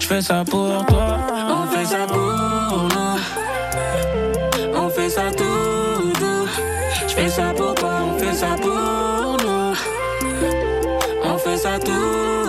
Je 0.00 0.06
fais 0.06 0.22
ça 0.22 0.42
pour 0.48 0.86
toi, 0.86 1.18
on 1.50 1.66
fait 1.66 1.84
ça 1.84 2.06
pour 2.08 2.88
nous, 2.94 3.18
on 4.74 4.88
fait 4.88 5.10
ça 5.10 5.30
tout. 5.36 5.81
Je 7.12 7.16
fais 7.18 7.28
ça 7.28 7.52
pour 7.54 7.74
toi, 7.74 7.92
on 8.06 8.18
fait 8.18 8.32
ça 8.32 8.56
pour 8.58 9.36
nous. 9.44 9.74
On 11.22 11.36
fait 11.36 11.58
ça 11.58 11.78
tout 11.78 12.41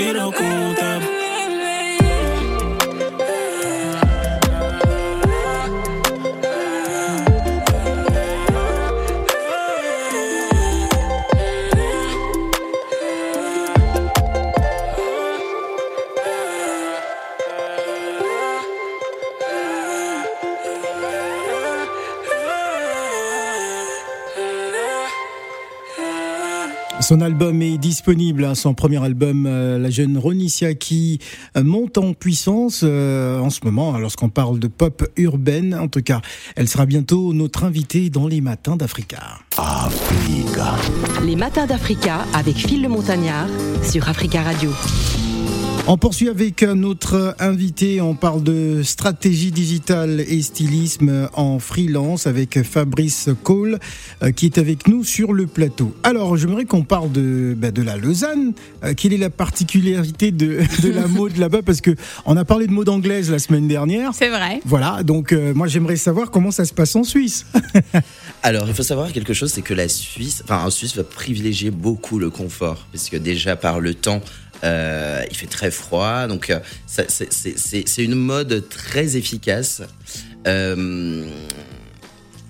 je 0.00 0.12
pense 0.12 0.34
coup 0.34 0.89
Son 27.10 27.22
album 27.22 27.60
est 27.60 27.76
disponible, 27.76 28.44
hein, 28.44 28.54
son 28.54 28.72
premier 28.72 29.02
album, 29.02 29.44
euh, 29.44 29.80
la 29.80 29.90
jeune 29.90 30.16
Ronicia 30.16 30.74
qui 30.74 31.18
euh, 31.56 31.64
monte 31.64 31.98
en 31.98 32.12
puissance 32.12 32.82
euh, 32.84 33.40
en 33.40 33.50
ce 33.50 33.58
moment, 33.64 33.96
hein, 33.96 33.98
lorsqu'on 33.98 34.28
parle 34.28 34.60
de 34.60 34.68
pop 34.68 35.04
urbaine. 35.16 35.74
En 35.74 35.88
tout 35.88 36.02
cas, 36.02 36.20
elle 36.54 36.68
sera 36.68 36.86
bientôt 36.86 37.32
notre 37.32 37.64
invitée 37.64 38.10
dans 38.10 38.28
les 38.28 38.40
matins 38.40 38.76
d'Africa. 38.76 39.40
Les 41.24 41.34
matins 41.34 41.66
d'Africa 41.66 42.26
avec 42.32 42.54
Phil 42.54 42.80
le 42.80 42.88
Montagnard 42.88 43.48
sur 43.82 44.08
Africa 44.08 44.44
Radio. 44.44 44.70
On 45.86 45.96
poursuit 45.96 46.28
avec 46.28 46.62
notre 46.62 47.34
invité. 47.40 48.00
On 48.00 48.14
parle 48.14 48.42
de 48.42 48.82
stratégie 48.84 49.50
digitale 49.50 50.20
et 50.20 50.40
stylisme 50.42 51.28
en 51.32 51.58
freelance 51.58 52.26
avec 52.26 52.62
Fabrice 52.62 53.28
Cole 53.42 53.78
euh, 54.22 54.30
qui 54.30 54.46
est 54.46 54.58
avec 54.58 54.86
nous 54.86 55.02
sur 55.04 55.32
le 55.32 55.46
plateau. 55.46 55.94
Alors, 56.04 56.36
j'aimerais 56.36 56.64
qu'on 56.64 56.84
parle 56.84 57.10
de, 57.10 57.54
bah, 57.56 57.72
de 57.72 57.82
la 57.82 57.96
Lausanne. 57.96 58.52
Euh, 58.84 58.94
quelle 58.96 59.12
est 59.12 59.18
la 59.18 59.30
particularité 59.30 60.30
de, 60.30 60.60
de 60.82 60.88
la 60.92 61.06
mode 61.08 61.36
là-bas? 61.38 61.62
Parce 61.62 61.80
que 61.80 61.90
on 62.24 62.36
a 62.36 62.44
parlé 62.44 62.66
de 62.66 62.72
mode 62.72 62.88
anglaise 62.88 63.30
la 63.30 63.38
semaine 63.38 63.66
dernière. 63.66 64.12
C'est 64.14 64.28
vrai. 64.28 64.60
Voilà, 64.64 65.02
donc 65.02 65.32
euh, 65.32 65.54
moi 65.54 65.66
j'aimerais 65.66 65.96
savoir 65.96 66.30
comment 66.30 66.50
ça 66.52 66.64
se 66.64 66.74
passe 66.74 66.94
en 66.94 67.04
Suisse. 67.04 67.46
Alors, 68.42 68.68
il 68.68 68.74
faut 68.74 68.82
savoir 68.82 69.12
quelque 69.12 69.34
chose, 69.34 69.52
c'est 69.52 69.62
que 69.62 69.74
la 69.74 69.88
Suisse, 69.88 70.42
enfin, 70.44 70.64
en 70.64 70.70
Suisse 70.70 70.94
va 70.96 71.04
privilégier 71.04 71.70
beaucoup 71.70 72.18
le 72.18 72.30
confort, 72.30 72.86
parce 72.92 73.08
que 73.08 73.16
déjà 73.16 73.56
par 73.56 73.80
le 73.80 73.94
temps, 73.94 74.22
euh, 74.64 75.22
il 75.30 75.36
fait 75.36 75.46
très 75.46 75.70
froid, 75.70 76.26
donc 76.26 76.50
euh, 76.50 76.60
c'est- 76.86 78.02
une 78.02 78.14
mode 78.14 78.68
très 78.68 79.16
efficace. 79.16 79.82
Euh, 80.46 81.26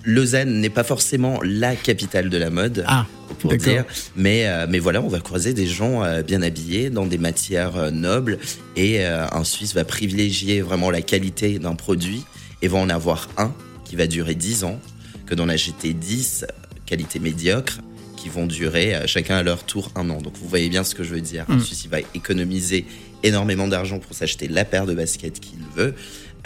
Lausanne 0.05 0.61
n'est 0.61 0.71
pas 0.71 0.85
forcément 0.85 1.41
la 1.43 1.77
capitale 1.77 2.31
de 2.31 2.39
la 2.39 2.49
mode. 2.51 2.85
Ah, 2.87 3.07
pour 3.39 3.51
dire. 3.59 3.85
Mais, 4.17 4.47
euh, 4.47 4.67
mais 4.69 4.79
voilà, 4.79 5.03
on 5.03 5.09
va 5.09 5.21
croiser 5.21 5.53
des 5.53 5.67
gens 5.67 6.03
euh, 6.03 6.23
bien 6.23 6.41
habillés 6.43 6.89
dans 6.91 7.07
des 7.07 7.19
matières 7.19 7.77
euh, 7.77 7.91
nobles 7.91 8.39
et 8.77 9.05
un 9.05 9.45
Suisse 9.45 9.75
va 9.75 9.85
privilégier 9.85 10.63
vraiment 10.63 10.91
la 10.91 11.03
qualité 11.03 11.59
d'un 11.59 11.75
produit 11.75 12.25
et 12.63 12.69
va 12.69 12.79
en 12.79 12.89
avoir 12.89 13.29
un 13.37 13.53
qui 13.85 13.97
va 13.97 14.07
durer 14.07 14.35
10 14.35 14.65
ans, 14.65 14.81
que 15.27 15.35
d'en 15.35 15.49
acheter 15.49 15.93
10 15.93 16.47
qualité 16.87 17.19
médiocre 17.19 17.79
qui 18.21 18.29
vont 18.29 18.47
durer 18.47 18.95
euh, 18.95 19.07
chacun 19.07 19.37
à 19.37 19.43
leur 19.43 19.65
tour 19.65 19.91
un 19.95 20.11
an. 20.11 20.21
Donc 20.21 20.35
vous 20.37 20.49
voyez 20.49 20.69
bien 20.69 20.85
ce 20.85 20.95
que 20.95 21.03
je 21.03 21.15
veux 21.15 21.23
dire. 21.23 21.47
Suisse, 21.65 21.85
il 21.85 21.91
va 21.91 22.01
économiser 22.15 22.85
énormément 23.23 23.67
d'argent 23.67 23.99
pour 23.99 24.15
s'acheter 24.15 24.47
la 24.47 24.65
paire 24.65 24.87
de 24.87 24.95
baskets 24.95 25.41
qu'il 25.41 25.59
veut. 25.75 25.95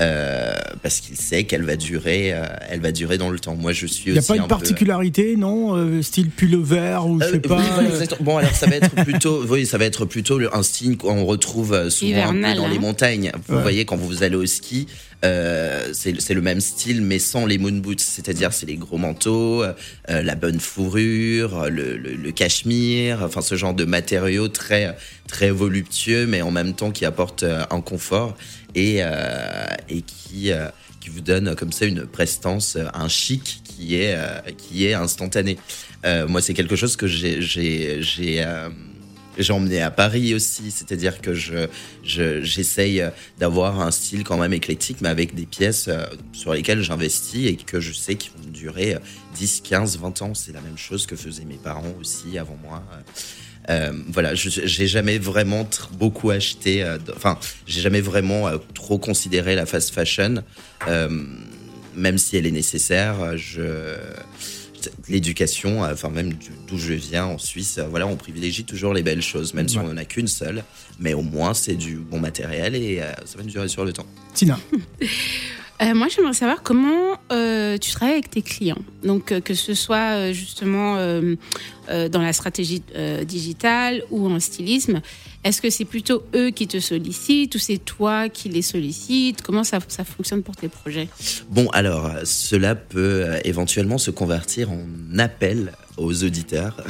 Euh, 0.00 0.54
parce 0.82 1.00
qu'il 1.00 1.16
sait 1.16 1.44
qu'elle 1.44 1.62
va 1.64 1.76
durer, 1.76 2.32
euh, 2.32 2.44
elle 2.68 2.80
va 2.80 2.90
durer 2.92 3.16
dans 3.18 3.30
le 3.30 3.38
temps. 3.38 3.54
Moi, 3.54 3.72
je 3.72 3.86
suis 3.86 4.10
Il 4.10 4.12
n'y 4.12 4.18
a 4.18 4.20
aussi 4.20 4.28
pas 4.28 4.34
un 4.34 4.36
une 4.38 4.42
peu- 4.42 4.48
particularité, 4.48 5.36
non 5.36 5.76
Euh, 5.76 6.02
Style 6.02 6.30
pullover 6.30 6.98
ou 7.06 7.20
je 7.20 7.26
euh, 7.26 7.30
sais 7.32 7.38
pas. 7.40 7.62
oui, 7.78 7.86
exactement. 7.86 8.20
Bon, 8.32 8.36
alors 8.38 8.50
ça 8.54 8.66
va 8.66 8.76
être 8.76 8.94
plutôt, 9.04 9.44
oui, 9.48 9.66
ça 9.66 9.78
va 9.78 9.84
être 9.84 10.04
plutôt 10.04 10.40
un 10.52 10.62
style 10.62 10.96
qu'on 10.96 11.24
retrouve 11.24 11.72
euh, 11.74 11.90
souvent 11.90 12.30
un 12.30 12.32
peu 12.34 12.40
dans 12.56 12.64
hein. 12.66 12.70
les 12.70 12.78
montagnes. 12.78 13.30
Vous 13.46 13.54
Ouais. 13.56 13.62
voyez, 13.62 13.84
quand 13.84 13.96
vous 13.96 14.22
allez 14.22 14.36
au 14.36 14.46
ski, 14.46 14.86
euh, 15.24 15.88
c'est 15.92 16.34
le 16.34 16.42
même 16.42 16.60
style, 16.60 17.00
mais 17.00 17.18
sans 17.18 17.46
les 17.46 17.56
moon 17.58 17.72
boots. 17.78 18.00
C'est-à-dire, 18.00 18.52
c'est 18.52 18.66
les 18.66 18.76
gros 18.76 18.98
manteaux, 18.98 19.62
euh, 19.62 19.72
la 20.08 20.34
bonne 20.34 20.60
fourrure, 20.60 21.70
le, 21.70 21.96
le, 21.96 22.14
le 22.14 22.30
cachemire, 22.32 23.22
enfin 23.22 23.40
ce 23.40 23.54
genre 23.54 23.74
de 23.74 23.84
matériaux 23.84 24.48
très 24.48 24.96
très 25.26 25.50
voluptueux, 25.50 26.26
mais 26.26 26.42
en 26.42 26.50
même 26.50 26.74
temps 26.74 26.90
qui 26.90 27.04
apportent 27.06 27.44
euh, 27.44 27.64
un 27.70 27.80
confort 27.80 28.36
et 28.74 28.96
euh, 29.00 29.66
et 29.88 30.02
qui 30.02 30.52
euh, 30.52 30.68
qui 31.00 31.10
vous 31.10 31.20
donne 31.20 31.54
comme 31.54 31.72
ça 31.72 31.84
une 31.86 32.06
prestance, 32.06 32.76
euh, 32.76 32.86
un 32.94 33.08
chic 33.08 33.60
qui 33.64 33.96
est 33.96 34.16
qui 34.56 34.86
est 34.86 34.94
instantané. 34.94 35.58
Moi, 36.28 36.42
c'est 36.42 36.54
quelque 36.54 36.76
chose 36.76 36.96
que 36.96 37.06
j'ai 37.06 37.40
j'ai 37.40 38.00
j'ai 39.36 39.52
emmené 39.52 39.82
à 39.82 39.90
Paris 39.90 40.32
aussi, 40.34 40.70
c'est-à-dire 40.70 41.20
que 41.20 41.34
je 41.34 41.66
je- 42.04 42.40
j'essaye 42.42 43.02
d'avoir 43.38 43.80
un 43.80 43.90
style 43.90 44.22
quand 44.22 44.36
même 44.36 44.52
éclectique, 44.52 44.98
mais 45.00 45.08
avec 45.08 45.34
des 45.34 45.46
pièces 45.46 45.88
sur 46.32 46.52
lesquelles 46.54 46.82
j'investis 46.82 47.46
et 47.48 47.56
que 47.56 47.80
je 47.80 47.92
sais 47.92 48.14
qu'ils 48.14 48.30
vont 48.32 48.48
durer 48.50 48.94
euh, 48.94 48.98
10, 49.34 49.62
15, 49.62 49.98
20 49.98 50.22
ans. 50.22 50.34
C'est 50.34 50.52
la 50.52 50.60
même 50.60 50.78
chose 50.78 51.06
que 51.06 51.16
faisaient 51.16 51.44
mes 51.44 51.56
parents 51.56 51.94
aussi 52.00 52.38
avant 52.38 52.56
moi. 52.62 52.84
Euh, 53.70 53.92
voilà, 54.08 54.34
je 54.34 54.48
j'ai 54.50 54.86
jamais 54.86 55.18
vraiment 55.18 55.68
beaucoup 55.92 56.30
acheté. 56.30 56.82
euh, 56.82 56.98
Enfin, 57.16 57.38
j'ai 57.66 57.80
jamais 57.80 58.00
vraiment 58.02 58.46
euh, 58.48 58.58
trop 58.74 58.98
considéré 58.98 59.54
la 59.54 59.64
fast 59.66 59.94
fashion, 59.94 60.42
euh, 60.88 61.08
même 61.96 62.18
si 62.18 62.36
elle 62.36 62.46
est 62.46 62.50
nécessaire. 62.50 63.36
Je 63.36 63.96
l'éducation, 65.08 65.82
enfin 65.82 66.10
même 66.10 66.34
d'où 66.68 66.76
je 66.76 66.92
viens 66.92 67.24
en 67.24 67.38
Suisse, 67.38 67.78
voilà, 67.88 68.06
on 68.06 68.16
privilégie 68.16 68.64
toujours 68.64 68.92
les 68.92 69.02
belles 69.02 69.22
choses, 69.22 69.54
même 69.54 69.66
si 69.66 69.78
Ouais. 69.78 69.84
on 69.86 69.90
en 69.90 69.96
a 69.96 70.04
qu'une 70.04 70.26
seule, 70.28 70.62
mais 71.00 71.14
au 71.14 71.22
moins 71.22 71.54
c'est 71.54 71.74
du 71.74 71.96
bon 71.96 72.20
matériel 72.20 72.74
et 72.74 73.00
euh, 73.00 73.10
ça 73.24 73.38
va 73.38 73.44
durer 73.44 73.68
sur 73.68 73.86
le 73.86 73.94
temps. 73.94 74.04
Tina. 74.34 74.58
Euh, 75.84 75.94
moi, 75.94 76.08
j'aimerais 76.08 76.32
savoir 76.32 76.62
comment 76.62 77.18
euh, 77.32 77.76
tu 77.78 77.90
travailles 77.90 78.14
avec 78.14 78.30
tes 78.30 78.42
clients. 78.42 78.78
Donc, 79.02 79.32
euh, 79.32 79.40
que 79.40 79.54
ce 79.54 79.74
soit 79.74 80.32
justement 80.32 80.96
dans 81.88 82.22
la 82.22 82.32
stratégie 82.32 82.82
digitale 83.26 84.02
ou 84.10 84.26
en 84.28 84.40
stylisme. 84.40 85.00
Est-ce 85.42 85.60
que 85.60 85.68
c'est 85.68 85.84
plutôt 85.84 86.22
eux 86.34 86.50
qui 86.50 86.66
te 86.66 86.80
sollicitent 86.80 87.54
ou 87.54 87.58
c'est 87.58 87.78
toi 87.78 88.30
qui 88.30 88.48
les 88.48 88.62
sollicites? 88.62 89.42
Comment 89.42 89.64
ça, 89.64 89.80
fonctionne 89.80 90.42
pour 90.42 90.56
tes 90.56 90.68
projets? 90.68 91.08
Bon, 91.50 91.68
alors, 91.70 92.10
cela 92.24 92.74
peut 92.74 93.26
éventuellement 93.44 93.98
se 93.98 94.10
convertir 94.10 94.70
en 94.70 95.18
appel 95.18 95.72
aux 95.96 96.24
auditeurs. 96.24 96.76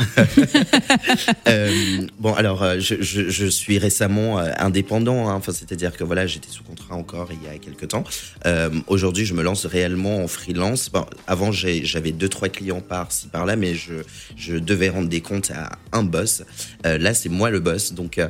Euh, 1.49 2.07
bon, 2.19 2.33
alors, 2.35 2.63
euh, 2.63 2.79
je, 2.79 3.47
suis 3.47 3.79
récemment 3.79 4.39
euh, 4.39 4.51
indépendant, 4.59 5.29
hein. 5.29 5.41
c'est-à-dire 5.45 5.97
que 5.97 6.03
voilà, 6.05 6.27
j'étais 6.27 6.49
sous 6.49 6.63
contrat 6.63 6.95
encore 6.95 7.29
il 7.33 7.43
y 7.43 7.55
a 7.55 7.59
quelques 7.59 7.89
temps. 7.89 8.05
Aujourd'hui, 8.87 9.25
je 9.25 9.35
me 9.35 9.43
lance 9.43 9.67
réellement 9.67 10.23
en 10.23 10.29
freelance. 10.29 10.91
Avant, 11.27 11.53
j'avais 11.53 12.13
deux, 12.13 12.29
trois 12.29 12.49
clients 12.49 12.81
par-ci, 12.81 13.29
par-là, 13.29 13.57
mais 13.57 13.75
je, 13.75 14.59
devais 14.59 14.89
rendre 14.89 15.09
des 15.09 15.21
comptes 15.21 15.51
à 15.51 15.71
un 15.93 16.03
boss. 16.03 16.43
Là, 16.85 17.15
c'est 17.15 17.29
moi 17.29 17.51
le 17.51 17.61
boss, 17.61 17.93
donc. 17.93 18.21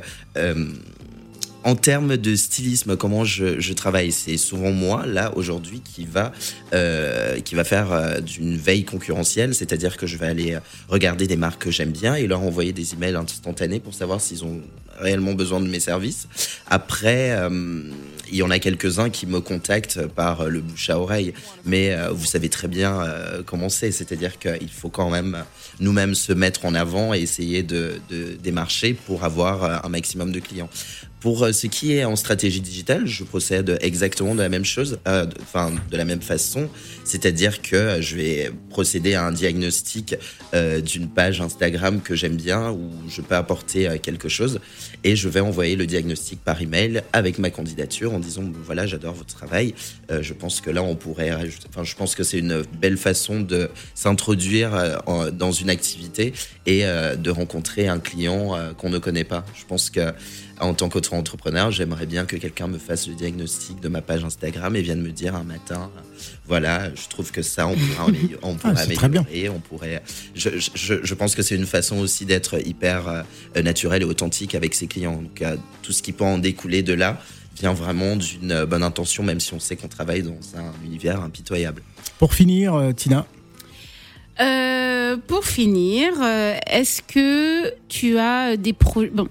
En 1.65 1.75
termes 1.75 2.15
de 2.15 2.35
stylisme, 2.35 2.95
comment 2.95 3.25
je, 3.25 3.73
travaille, 3.73 4.11
c'est 4.11 4.37
souvent 4.37 4.71
moi 4.71 5.07
là 5.07 5.35
aujourd'hui 5.35 5.81
qui 5.81 6.05
va 6.05 6.31
euh, 6.73 7.39
qui 7.39 7.55
va 7.55 7.63
faire 7.63 7.91
euh, 7.91 8.19
d'une 8.21 8.55
veille 8.55 8.85
concurrentielle, 8.85 9.55
c'est-à-dire 9.55 9.97
que 9.97 10.05
je 10.05 10.17
vais 10.17 10.27
aller 10.27 10.53
euh, 10.53 10.59
regarder 10.89 11.25
des 11.25 11.35
marques 11.35 11.63
que 11.63 11.71
j'aime 11.71 11.91
bien 11.91 12.13
et 12.13 12.27
leur 12.27 12.41
envoyer 12.41 12.71
des 12.71 12.93
emails 12.93 13.15
instantanés 13.15 13.79
pour 13.79 13.95
savoir 13.95 14.21
s'ils 14.21 14.45
ont 14.45 14.61
réellement 14.99 15.33
besoin 15.33 15.59
de 15.59 15.67
mes 15.67 15.79
services. 15.79 16.27
Après, 16.67 17.31
euh, 17.31 17.81
il 18.29 18.35
y 18.35 18.43
en 18.43 18.51
a 18.51 18.59
quelques-uns 18.59 19.09
qui 19.09 19.25
me 19.25 19.41
contactent 19.41 20.05
par 20.05 20.45
le 20.45 20.61
bouche 20.61 20.91
à 20.91 20.99
oreille, 20.99 21.33
mais 21.65 21.95
vous 22.11 22.25
savez 22.25 22.49
très 22.49 22.67
bien 22.67 23.03
comment 23.45 23.69
c'est, 23.69 23.91
c'est-à-dire 23.91 24.39
qu'il 24.39 24.71
faut 24.71 24.89
quand 24.89 25.11
même 25.11 25.43
nous-mêmes 25.79 26.15
se 26.15 26.33
mettre 26.33 26.65
en 26.65 26.73
avant 26.73 27.13
et 27.13 27.19
essayer 27.19 27.61
de, 27.61 27.99
de 28.09 28.35
démarcher 28.41 28.95
pour 28.95 29.25
avoir 29.25 29.85
un 29.85 29.89
maximum 29.89 30.31
de 30.31 30.39
clients. 30.39 30.69
Pour 31.19 31.43
euh, 31.43 31.51
ce 31.51 31.67
qui 31.67 31.93
est 31.93 32.05
en 32.05 32.15
stratégie 32.15 32.61
digitale, 32.61 33.07
je 33.07 33.23
procède 33.23 33.77
exactement 33.81 34.35
de 34.35 34.41
la 34.41 34.49
même 34.49 34.65
chose, 34.65 34.99
euh, 35.07 35.25
enfin 35.41 35.71
de 35.89 35.97
la 35.97 36.05
même 36.05 36.21
façon, 36.21 36.69
c'est-à-dire 37.05 37.61
que 37.61 37.75
euh, 37.75 38.01
je 38.01 38.15
vais 38.15 38.51
procéder 38.69 39.13
à 39.13 39.23
un 39.25 39.31
diagnostic 39.31 40.15
euh, 40.53 40.81
d'une 40.81 41.07
page 41.07 41.39
Instagram 41.39 42.01
que 42.01 42.15
j'aime 42.15 42.35
bien 42.35 42.71
où 42.71 42.89
je 43.07 43.21
peux 43.21 43.35
apporter 43.35 43.87
euh, 43.87 43.97
quelque 43.97 44.27
chose. 44.27 44.59
Et 45.03 45.15
je 45.15 45.29
vais 45.29 45.39
envoyer 45.39 45.75
le 45.75 45.85
diagnostic 45.85 46.43
par 46.43 46.61
email 46.61 47.03
avec 47.13 47.37
ma 47.37 47.51
candidature 47.51 48.13
en 48.13 48.19
disant 48.19 48.43
voilà 48.63 48.87
j'adore 48.87 49.13
votre 49.13 49.35
travail, 49.35 49.75
je 50.09 50.33
pense 50.33 50.61
que 50.61 50.71
là 50.71 50.81
on 50.81 50.95
pourrait, 50.95 51.31
enfin 51.69 51.83
je 51.83 51.95
pense 51.95 52.15
que 52.15 52.23
c'est 52.23 52.39
une 52.39 52.63
belle 52.81 52.97
façon 52.97 53.39
de 53.39 53.69
s'introduire 53.93 55.01
dans 55.31 55.51
une 55.51 55.69
activité 55.69 56.33
et 56.65 56.81
de 56.83 57.29
rencontrer 57.29 57.87
un 57.87 57.99
client 57.99 58.57
qu'on 58.79 58.89
ne 58.89 58.97
connaît 58.97 59.23
pas. 59.23 59.45
Je 59.53 59.65
pense 59.65 59.91
que 59.91 60.11
en 60.61 60.73
tant 60.73 60.87
qu'auto-entrepreneur, 60.89 61.69
j'aimerais 61.71 62.05
bien 62.05 62.25
que 62.25 62.37
quelqu'un 62.37 62.67
me 62.67 62.77
fasse 62.77 63.07
le 63.07 63.15
diagnostic 63.15 63.81
de 63.81 63.89
ma 63.89 64.01
page 64.01 64.23
Instagram 64.23 64.75
et 64.75 64.81
vienne 64.81 65.01
me 65.01 65.11
dire 65.11 65.35
un 65.35 65.43
matin, 65.43 65.91
euh, 65.97 66.01
voilà, 66.47 66.93
je 66.95 67.07
trouve 67.09 67.31
que 67.31 67.41
ça, 67.41 67.67
on 67.67 67.75
pourrait, 67.75 68.11
amélior- 68.11 68.39
on 68.43 68.55
pourrait 68.55 68.75
c'est 68.87 68.93
très 68.93 69.09
bien. 69.09 69.21
améliorer, 69.21 69.49
on 69.49 69.59
pourrait. 69.59 70.01
Je, 70.33 70.49
je, 70.73 70.93
je 71.03 71.13
pense 71.13 71.35
que 71.35 71.41
c'est 71.41 71.55
une 71.55 71.65
façon 71.65 71.97
aussi 71.97 72.25
d'être 72.25 72.65
hyper 72.65 73.07
euh, 73.55 73.61
naturel 73.61 74.01
et 74.03 74.05
authentique 74.05 74.55
avec 74.55 74.75
ses 74.75 74.87
clients. 74.87 75.21
Donc 75.21 75.41
euh, 75.41 75.57
tout 75.81 75.91
ce 75.91 76.01
qui 76.01 76.13
peut 76.13 76.23
en 76.23 76.37
découler 76.37 76.83
de 76.83 76.93
là 76.93 77.19
vient 77.59 77.73
vraiment 77.73 78.15
d'une 78.15 78.65
bonne 78.65 78.83
intention, 78.83 79.23
même 79.23 79.39
si 79.39 79.53
on 79.53 79.59
sait 79.59 79.75
qu'on 79.75 79.87
travaille 79.87 80.23
dans 80.23 80.39
un 80.57 80.71
univers 80.85 81.21
impitoyable. 81.21 81.81
Pour 82.17 82.33
finir, 82.33 82.91
Tina, 82.95 83.25
Euh, 84.41 85.15
pour 85.27 85.45
finir, 85.45 86.11
est-ce 86.67 87.01
que 87.01 87.73
tu 87.87 88.17
as 88.17 88.57
des 88.57 88.73
projets 88.73 89.09
bon, 89.09 89.29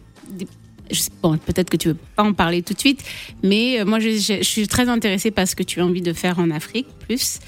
bon, 1.22 1.36
peut-être 1.38 1.70
que 1.70 1.76
tu 1.76 1.88
veux 1.88 1.96
pas 2.16 2.22
en 2.22 2.32
parler 2.32 2.62
tout 2.62 2.74
de 2.74 2.78
suite, 2.80 3.02
mais 3.42 3.80
euh, 3.80 3.84
moi 3.84 3.98
je, 4.00 4.10
je- 4.10 4.38
je 4.38 4.42
suis 4.48 4.68
très 4.68 4.88
intéressée 4.88 5.30
par 5.30 5.46
ce 5.48 5.54
que 5.56 5.62
tu 5.62 5.80
as 5.80 5.84
envie 5.86 6.02
de 6.02 6.12
faire 6.12 6.38
en 6.38 6.50
Afrique 6.50 6.86
plus. 7.06 7.38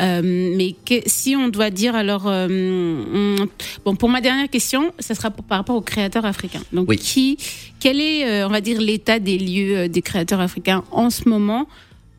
Euh, 0.00 0.22
mais 0.56 0.74
que- 0.86 1.02
si 1.06 1.36
on 1.36 1.48
doit 1.48 1.70
dire 1.70 1.94
alors, 1.94 2.26
euh, 2.26 2.46
hum, 2.46 3.46
bon, 3.84 3.94
pour 3.96 4.08
ma 4.08 4.20
dernière 4.20 4.48
question, 4.48 4.92
ce 4.98 5.14
sera 5.14 5.30
pour- 5.30 5.44
par 5.44 5.58
rapport 5.58 5.76
aux 5.76 5.80
créateurs 5.82 6.24
africains. 6.24 6.62
Donc, 6.72 6.88
Oui. 6.88 6.96
qui, 6.96 7.36
quel 7.80 8.00
est, 8.00 8.44
on 8.44 8.48
va 8.48 8.60
dire, 8.60 8.80
l'état 8.80 9.18
des 9.18 9.38
lieux 9.38 9.88
des 9.88 10.02
créateurs 10.02 10.40
africains 10.40 10.84
en 10.90 11.10
ce 11.10 11.28
moment, 11.28 11.66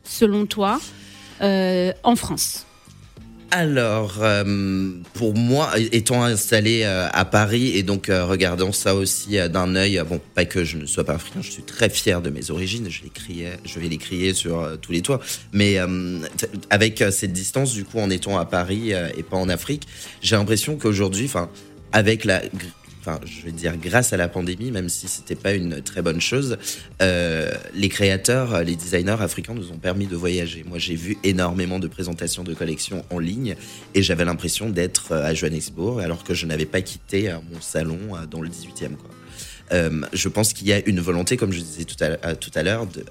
selon 0.04 0.46
toi, 0.46 0.80
en 1.40 2.16
France? 2.16 2.66
Alors, 3.54 4.14
euh, 4.22 4.92
pour 5.12 5.34
moi, 5.34 5.72
étant 5.76 6.24
installé 6.24 6.84
euh, 6.84 7.06
à 7.12 7.26
Paris 7.26 7.76
et 7.76 7.82
donc 7.82 8.08
euh, 8.08 8.24
regardant 8.24 8.72
ça 8.72 8.94
aussi 8.94 9.38
euh, 9.38 9.48
d'un 9.48 9.76
œil, 9.76 9.98
euh, 9.98 10.04
bon, 10.04 10.22
pas 10.34 10.46
que 10.46 10.64
je 10.64 10.78
ne 10.78 10.86
sois 10.86 11.04
pas 11.04 11.12
africain, 11.12 11.40
je 11.42 11.50
suis 11.50 11.62
très 11.62 11.90
fier 11.90 12.22
de 12.22 12.30
mes 12.30 12.50
origines, 12.50 12.88
je 12.88 13.02
les 13.02 13.10
criais, 13.10 13.58
je 13.66 13.78
vais 13.78 13.88
les 13.88 13.98
crier 13.98 14.32
sur 14.32 14.78
tous 14.80 14.92
les 14.92 15.02
toits, 15.02 15.20
mais 15.52 15.76
avec 16.70 17.04
cette 17.10 17.34
distance, 17.34 17.74
du 17.74 17.84
coup, 17.84 17.98
en 17.98 18.08
étant 18.08 18.38
à 18.38 18.46
Paris 18.46 18.92
et 18.92 19.22
pas 19.22 19.36
en 19.36 19.50
Afrique, 19.50 19.86
j'ai 20.22 20.36
l'impression 20.36 20.76
qu'aujourd'hui, 20.76 21.26
enfin, 21.26 21.50
avec 21.92 22.24
la 22.24 22.40
Enfin, 23.04 23.18
je 23.24 23.44
vais 23.44 23.50
dire 23.50 23.76
grâce 23.76 24.12
à 24.12 24.16
la 24.16 24.28
pandémie, 24.28 24.70
même 24.70 24.88
si 24.88 25.08
c'était 25.08 25.34
pas 25.34 25.54
une 25.54 25.82
très 25.82 26.02
bonne 26.02 26.20
chose, 26.20 26.56
euh, 27.00 27.50
les 27.74 27.88
créateurs, 27.88 28.54
euh, 28.54 28.62
les 28.62 28.76
designers 28.76 29.16
africains 29.18 29.54
nous 29.54 29.72
ont 29.72 29.78
permis 29.78 30.06
de 30.06 30.14
voyager. 30.14 30.64
Moi, 30.64 30.78
j'ai 30.78 30.94
vu 30.94 31.18
énormément 31.24 31.80
de 31.80 31.88
présentations 31.88 32.44
de 32.44 32.54
collections 32.54 33.04
en 33.10 33.18
ligne 33.18 33.56
et 33.96 34.04
j'avais 34.04 34.24
l'impression 34.24 34.70
d'être 34.70 35.10
euh, 35.10 35.24
à 35.24 35.34
Johannesburg 35.34 36.00
alors 36.00 36.22
que 36.22 36.32
je 36.32 36.46
n'avais 36.46 36.64
pas 36.64 36.80
quitté 36.80 37.34
mon 37.52 37.60
salon 37.60 37.98
dans 38.30 38.40
le 38.40 38.48
18e. 38.48 38.94
Quoi. 38.94 39.10
Euh, 39.72 40.02
je 40.12 40.28
pense 40.28 40.52
qu'il 40.52 40.68
y 40.68 40.72
a 40.72 40.78
une 40.86 41.00
volonté, 41.00 41.36
comme 41.36 41.52
je 41.52 41.58
disais 41.58 41.84
tout 41.84 41.96
à, 41.98 42.62
l'heure, 42.62 42.86
de 42.86 43.04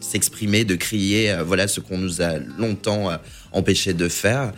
s'exprimer, 0.00 0.64
de 0.64 0.74
crier, 0.74 1.36
voilà 1.46 1.68
ce 1.68 1.78
qu'on 1.78 1.98
nous 1.98 2.22
a 2.22 2.38
longtemps 2.58 3.10
empêché 3.52 3.94
de 3.94 4.08
faire. 4.08 4.52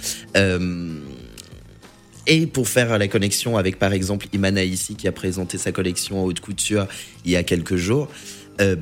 Et 2.26 2.46
pour 2.46 2.68
faire 2.68 2.98
la 2.98 3.09
connexion 3.09 3.56
avec, 3.56 3.78
par 3.78 3.92
exemple, 3.92 4.26
Imana 4.33 4.62
ici, 4.64 4.94
qui 4.94 5.09
a 5.09 5.12
présenté 5.12 5.59
sa 5.59 5.72
collection 5.72 6.20
en 6.20 6.24
haute 6.24 6.40
couture 6.40 6.87
il 7.24 7.30
y 7.33 7.37
a 7.37 7.42
quelques 7.42 7.76
jours, 7.76 8.09
euh, 8.61 8.76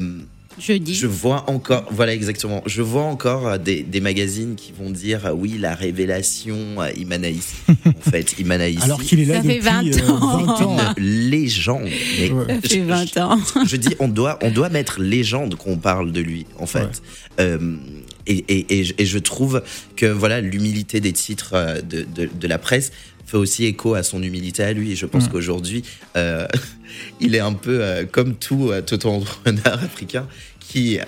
Jeudi. 0.61 0.93
je 0.93 1.07
vois 1.07 1.49
encore, 1.49 1.87
voilà 1.93 2.13
exactement, 2.13 2.65
je 2.67 2.83
vois 2.83 3.05
encore 3.05 3.61
des, 3.61 3.85
des 3.85 4.01
magazines 4.01 4.57
qui 4.57 4.73
vont 4.77 4.91
dire 4.91 5.27
euh, 5.27 5.33
oui, 5.33 5.57
la 5.57 5.73
révélation 5.75 6.57
Imana 6.97 7.29
ici. 7.31 7.55
en 7.87 8.11
fait, 8.11 8.35
Imana 8.41 8.69
ici, 8.69 8.83
alors 8.83 9.01
qu'il 9.01 9.21
est 9.21 9.25
là 9.25 9.37
Ça 9.37 9.43
fait 9.43 9.49
depuis 9.59 9.61
20 9.61 10.09
euh, 10.09 10.11
ans. 10.11 10.37
20 10.47 10.63
ans. 10.63 10.95
une 10.97 11.05
légende. 11.31 11.89
Mais 12.19 12.31
Ouais. 12.33 12.45
Ça 12.55 12.61
fait 12.69 12.75
je- 12.81 12.81
20 12.81 13.17
ans. 13.19 13.39
je 13.67 13.77
dis, 13.77 13.95
on 14.01 14.09
doit, 14.09 14.39
on 14.43 14.51
doit 14.51 14.69
mettre 14.69 15.01
légende 15.01 15.55
qu'on 15.55 15.77
parle 15.77 16.11
de 16.11 16.21
lui, 16.21 16.45
en 16.59 16.67
fait. 16.67 16.81
Ouais. 16.81 16.91
Euh, 17.41 17.77
et, 18.27 18.45
et, 18.49 18.81
et, 18.81 18.85
je- 18.85 18.95
et 18.99 19.07
je 19.07 19.19
trouve 19.19 19.63
que 19.97 20.07
voilà 20.07 20.41
l'humilité 20.41 20.99
des 21.01 21.13
titres 21.13 21.81
de, 21.89 22.03
de, 22.03 22.29
de 22.35 22.49
la 22.49 22.59
presse 22.59 22.91
fait 23.29 23.37
aussi 23.37 23.65
écho 23.67 23.95
à 23.95 24.03
son 24.03 24.23
humilité 24.23 24.63
à 24.65 24.73
lui. 24.73 24.93
Et 24.93 24.97
je 24.97 25.07
pense 25.07 25.27
Mm. 25.27 25.29
qu'aujourd'hui, 25.33 25.85
euh, 26.17 26.47
il 27.21 27.35
est 27.35 27.41
un 27.41 27.53
peu 27.53 27.81
euh, 27.83 28.05
comme 28.07 28.35
tout 28.35 28.71
euh, 28.71 28.81
tout 28.83 29.07
entrepreneur 29.07 29.75
africain 29.85 30.27
qui 30.61 30.99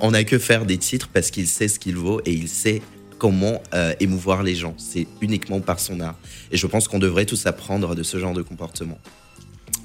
on 0.00 0.12
n'a 0.12 0.22
que 0.24 0.38
faire 0.38 0.64
des 0.64 0.78
titres 0.78 1.08
parce 1.12 1.30
qu'il 1.32 1.48
sait 1.48 1.66
ce 1.68 1.78
qu'il 1.80 1.96
vaut 1.96 2.20
et 2.24 2.32
il 2.32 2.48
sait 2.48 2.82
comment 3.18 3.60
euh, 3.74 3.94
émouvoir 4.00 4.42
les 4.42 4.54
gens. 4.54 4.74
C'est 4.78 5.06
uniquement 5.20 5.60
par 5.60 5.80
son 5.80 6.00
art. 6.00 6.16
Et 6.52 6.56
je 6.56 6.66
pense 6.66 6.86
qu'on 6.88 6.98
devrait 7.00 7.26
tous 7.26 7.46
apprendre 7.46 7.94
de 7.94 8.02
ce 8.02 8.18
genre 8.18 8.34
de 8.34 8.42
comportement. 8.42 8.98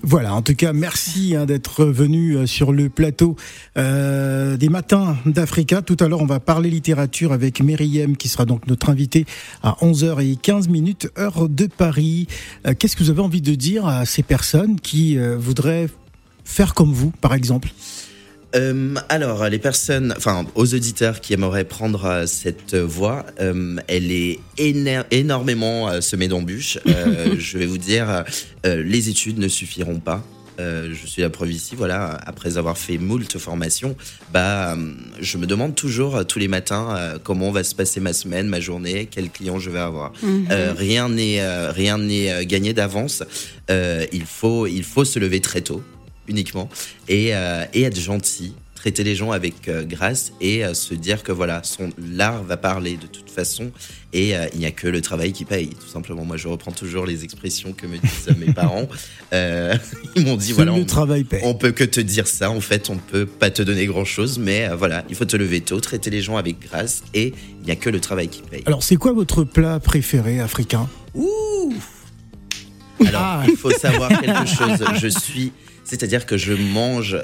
Voilà, 0.10 0.34
en 0.36 0.42
tout 0.42 0.56
cas, 0.56 0.72
merci 0.72 1.36
hein, 1.36 1.46
d'être 1.46 1.84
venu 1.84 2.38
euh, 2.38 2.46
sur 2.46 2.72
le 2.72 2.88
plateau 2.88 3.36
euh, 3.78 4.56
des 4.56 4.70
matins 4.70 5.18
d'Africa. 5.26 5.82
Tout 5.82 5.98
à 6.00 6.08
l'heure, 6.08 6.22
on 6.22 6.26
va 6.26 6.40
parler 6.40 6.70
littérature 6.70 7.34
avec 7.34 7.60
Myriam, 7.60 8.16
qui 8.16 8.30
sera 8.30 8.46
donc 8.46 8.68
notre 8.68 8.90
invitée 8.90 9.26
à 9.64 9.76
11h15 9.82 10.70
minutes, 10.70 11.10
heure 11.20 11.50
de 11.50 11.66
Paris. 11.66 12.28
Euh, 12.66 12.74
Qu'est-ce 12.74 12.96
que 12.96 13.04
vous 13.04 13.10
avez 13.10 13.20
envie 13.20 13.42
de 13.42 13.54
dire 13.54 13.86
à 13.86 14.06
ces 14.06 14.24
personnes 14.24 14.80
qui 14.80 15.18
voudraient 15.18 15.90
faire 16.46 16.74
comme 16.74 16.94
vous, 16.94 17.12
par 17.20 17.34
exemple? 17.34 17.68
Euh, 18.56 18.96
alors, 19.10 19.48
les 19.50 19.60
personnes, 19.60 20.14
enfin, 20.16 20.46
aux 20.56 20.74
auditeurs 20.74 21.22
qui 21.22 21.34
aimeraient 21.34 21.66
prendre 21.66 22.06
euh, 22.06 22.26
cette 22.26 22.76
voie, 22.76 23.26
euh, 23.40 23.76
elle 23.88 24.12
est 24.12 24.40
éner- 24.58 25.04
énormément 25.12 25.90
euh, 25.90 26.02
semée 26.02 26.28
d'embûches. 26.28 26.80
Je 27.38 27.58
vais 27.58 27.66
vous 27.66 27.78
dire, 27.78 28.24
les 28.64 29.10
études 29.10 29.38
ne 29.38 29.48
suffiront 29.48 30.00
pas. 30.00 30.24
Je 30.60 31.06
suis 31.06 31.22
la 31.22 31.30
preuve 31.30 31.52
ici, 31.52 31.76
voilà, 31.76 32.20
après 32.26 32.58
avoir 32.58 32.78
fait 32.80 32.98
moult 32.98 33.38
formations, 33.38 33.96
bah, 34.34 34.76
je 35.22 35.38
me 35.38 35.46
demande 35.46 35.76
toujours 35.76 36.26
tous 36.26 36.40
les 36.40 36.48
matins 36.48 37.20
comment 37.24 37.52
va 37.52 37.64
se 37.64 37.76
passer 37.76 38.00
ma 38.00 38.12
semaine, 38.12 38.48
ma 38.48 38.60
journée, 38.60 39.08
quel 39.10 39.30
client 39.30 39.60
je 39.60 39.70
vais 39.70 39.80
avoir. 39.80 40.14
Euh, 40.24 40.74
rien 40.76 41.10
n'est 41.10 41.40
rien 41.70 42.00
n'est 42.00 42.44
gagné 42.48 42.74
d'avance. 42.74 43.24
Il 43.70 44.26
faut 44.26 44.66
il 44.66 44.84
faut 44.84 45.06
se 45.06 45.20
lever 45.20 45.42
très 45.42 45.62
tôt 45.62 45.84
uniquement 46.28 46.70
et, 47.08 47.36
euh, 47.36 47.66
et 47.74 47.84
être 47.84 48.00
gentil, 48.00 48.54
traiter 48.76 49.04
les 49.04 49.16
gens 49.16 49.32
avec 49.32 49.68
euh, 49.68 49.84
grâce 49.84 50.34
et 50.40 50.64
euh, 50.64 50.74
se 50.74 50.94
dire 50.94 51.24
que 51.24 51.32
voilà 51.32 51.62
son 51.64 51.90
l'art 51.98 52.44
va 52.44 52.58
parler 52.58 52.96
de 52.98 53.08
toute 53.08 53.30
façon 53.32 53.72
et 54.14 54.36
euh, 54.38 54.46
il 54.54 54.60
n'y 54.60 54.66
a 54.68 54.72
que 54.72 54.88
le 54.88 55.02
travail 55.02 55.34
qui 55.34 55.46
paye 55.46 55.70
tout 55.70 55.88
simplement. 55.88 56.24
Moi 56.26 56.38
je 56.38 56.48
reprends 56.48 56.72
toujours 56.72 57.06
les 57.06 57.24
expressions 57.24 57.74
que 57.74 57.88
me 57.88 57.98
disent 57.98 58.36
mes 58.38 58.54
parents. 58.62 58.88
Ils 60.16 60.26
m'ont 60.26 60.38
dit 60.38 60.54
voilà 60.54 60.74
on, 60.74 60.86
travail 60.86 61.24
paie. 61.24 61.42
on 61.44 61.56
peut 61.56 61.72
que 61.72 61.84
te 61.84 62.00
dire 62.00 62.28
ça 62.28 62.50
en 62.52 62.62
fait 62.62 62.90
on 62.90 62.98
peut 62.98 63.26
pas 63.26 63.50
te 63.50 63.62
donner 63.64 63.86
grand 63.88 64.06
chose 64.06 64.38
mais 64.40 64.70
voilà 64.78 65.04
il 65.10 65.16
faut 65.16 65.26
te 65.26 65.36
lever 65.38 65.62
tôt, 65.62 65.80
traiter 65.80 66.10
les 66.10 66.22
gens 66.22 66.38
avec 66.38 66.60
grâce 66.60 67.04
et 67.14 67.34
il 67.62 67.66
n'y 67.66 67.72
a 67.72 67.76
que 67.76 67.90
le 67.90 68.00
travail 68.00 68.30
qui 68.30 68.42
paye. 68.44 68.64
Alors, 68.66 68.82
c'est 68.84 68.96
quoi 68.96 69.12
votre 69.12 69.44
plat 69.44 69.80
préféré 69.82 70.40
africain? 70.40 70.88
Alors, 73.06 73.22
Ah. 73.22 73.44
il 73.48 73.56
faut 73.58 73.72
savoir 73.72 74.10
quelque 74.22 74.46
chose. 74.58 74.84
Je 75.02 75.08
suis, 75.08 75.52
c'est-à-dire 75.88 76.26
que 76.26 76.38
je 76.38 76.54
mange 76.54 77.18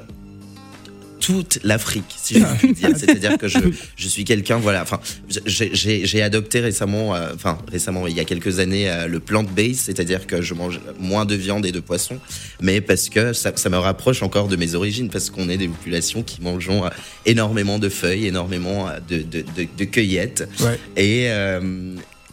toute 1.20 1.60
l'Afrique, 1.64 2.04
si 2.18 2.34
je 2.34 2.44
puis 2.60 2.74
dire. 2.74 2.90
C'est-à-dire 2.98 3.38
que 3.38 3.48
je, 3.48 3.58
je 3.96 4.08
suis 4.10 4.26
quelqu'un, 4.26 4.58
voilà. 4.58 4.82
Enfin, 4.82 5.00
j'ai- 5.46 6.22
adopté 6.22 6.60
récemment, 6.60 7.16
euh, 7.16 7.32
enfin 7.34 7.58
récemment, 7.72 8.08
il 8.08 8.16
y 8.16 8.20
a 8.20 8.26
quelques 8.26 8.60
années, 8.60 8.90
euh, 8.90 9.08
le 9.08 9.22
plant-based, 9.22 9.80
c'est-à-dire 9.86 10.28
que 10.28 10.42
je 10.42 10.54
mange 10.54 10.82
moins 11.00 11.24
de 11.26 11.36
viande 11.36 11.66
et 11.66 11.72
de 11.72 11.80
poisson, 11.80 12.20
mais 12.62 12.82
parce 12.82 13.08
que 13.08 13.32
ça, 13.32 13.54
ça 13.56 13.70
me 13.70 13.78
rapproche 13.78 14.22
encore 14.22 14.50
de 14.50 14.58
mes 14.58 14.76
origines, 14.76 15.10
parce 15.10 15.30
qu'on 15.30 15.48
est 15.48 15.58
des 15.58 15.68
populations 15.70 16.24
qui 16.24 16.42
mangeons 16.42 16.86
euh, 16.86 16.90
énormément 17.26 17.80
de 17.80 17.88
feuilles, 17.90 18.28
énormément 18.28 18.90
de, 19.10 19.18
de, 19.20 19.46
de, 19.56 19.66
de 19.78 19.84
cueillettes. 19.86 20.48
Ouais. 20.60 20.78
Et, 20.98 21.30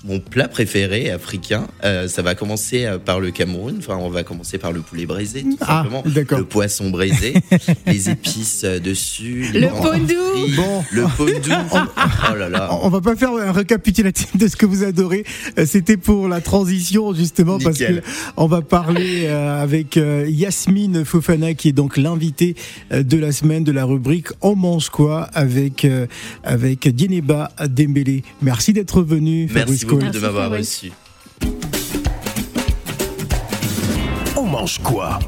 mon 0.04 0.18
plat 0.20 0.48
préféré 0.48 1.10
africain. 1.10 1.66
Euh, 1.84 2.08
ça 2.08 2.22
va 2.22 2.34
commencer 2.34 2.84
euh, 2.84 2.98
par 2.98 3.20
le 3.20 3.30
Cameroun. 3.30 3.76
Enfin, 3.78 3.96
on 4.00 4.08
va 4.08 4.22
commencer 4.22 4.58
par 4.58 4.72
le 4.72 4.80
poulet 4.80 5.06
braisé, 5.06 5.42
tout 5.42 5.56
Ah, 5.60 5.82
simplement. 5.82 6.02
d'accord. 6.06 6.38
Le 6.38 6.44
poisson 6.44 6.90
braisé, 6.90 7.34
les 7.86 8.08
épices 8.08 8.62
euh, 8.64 8.78
dessus. 8.78 9.46
Le 9.52 9.68
pondou. 9.68 10.54
Bon. 10.56 10.84
Le 10.92 11.02
pondou. 11.16 11.50
oh 12.32 12.34
là 12.34 12.48
là. 12.48 12.70
On 12.82 12.88
va 12.88 13.00
pas 13.00 13.16
faire 13.16 13.32
un 13.32 13.52
récapitulatif 13.52 14.36
de 14.36 14.48
ce 14.48 14.56
que 14.56 14.66
vous 14.66 14.84
adorez. 14.84 15.24
C'était 15.66 15.96
pour 15.96 16.28
la 16.28 16.40
transition 16.40 17.12
justement 17.14 17.58
parce 17.58 17.78
que 17.78 18.00
on 18.36 18.46
va 18.46 18.62
parler 18.62 19.26
avec 19.26 19.96
Yasmine 19.96 21.04
Fofana 21.04 21.54
qui 21.54 21.68
est 21.68 21.72
donc 21.72 21.96
l'invitée 21.96 22.54
de 22.90 23.16
la 23.18 23.32
semaine 23.32 23.64
de 23.64 23.72
la 23.72 23.84
rubrique 23.84 24.28
On 24.40 24.56
mange 24.56 24.88
quoi 24.90 25.22
avec 25.34 25.86
avec 26.44 26.88
Dieneba 26.88 27.50
Dembélé. 27.68 28.22
Merci 28.42 28.72
d'être 28.72 29.02
venu. 29.02 29.48
Merci 29.52 29.86
Merci, 29.98 30.18
de 30.18 30.20
m'avoir 30.24 30.50
reçu. 30.50 30.92
On 34.36 34.44
mange 34.44 34.78
quoi? 34.82 35.18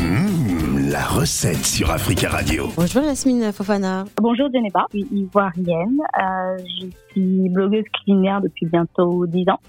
Mmh, 0.00 0.90
La 0.90 1.04
recette 1.04 1.64
sur 1.64 1.90
Africa 1.90 2.28
Radio. 2.28 2.64
Bonjour 2.76 3.02
Yasmine 3.02 3.52
Fofana. 3.52 4.04
Bonjour 4.20 4.48
Geneva, 4.52 4.86
je 4.92 4.98
suis 4.98 5.08
ivoirienne. 5.12 5.98
Euh, 6.20 6.58
je 6.80 6.86
suis 7.10 7.48
blogueuse 7.48 7.84
culinaire 8.04 8.40
depuis 8.40 8.66
bientôt 8.66 9.26
10 9.26 9.48
ans, 9.50 9.60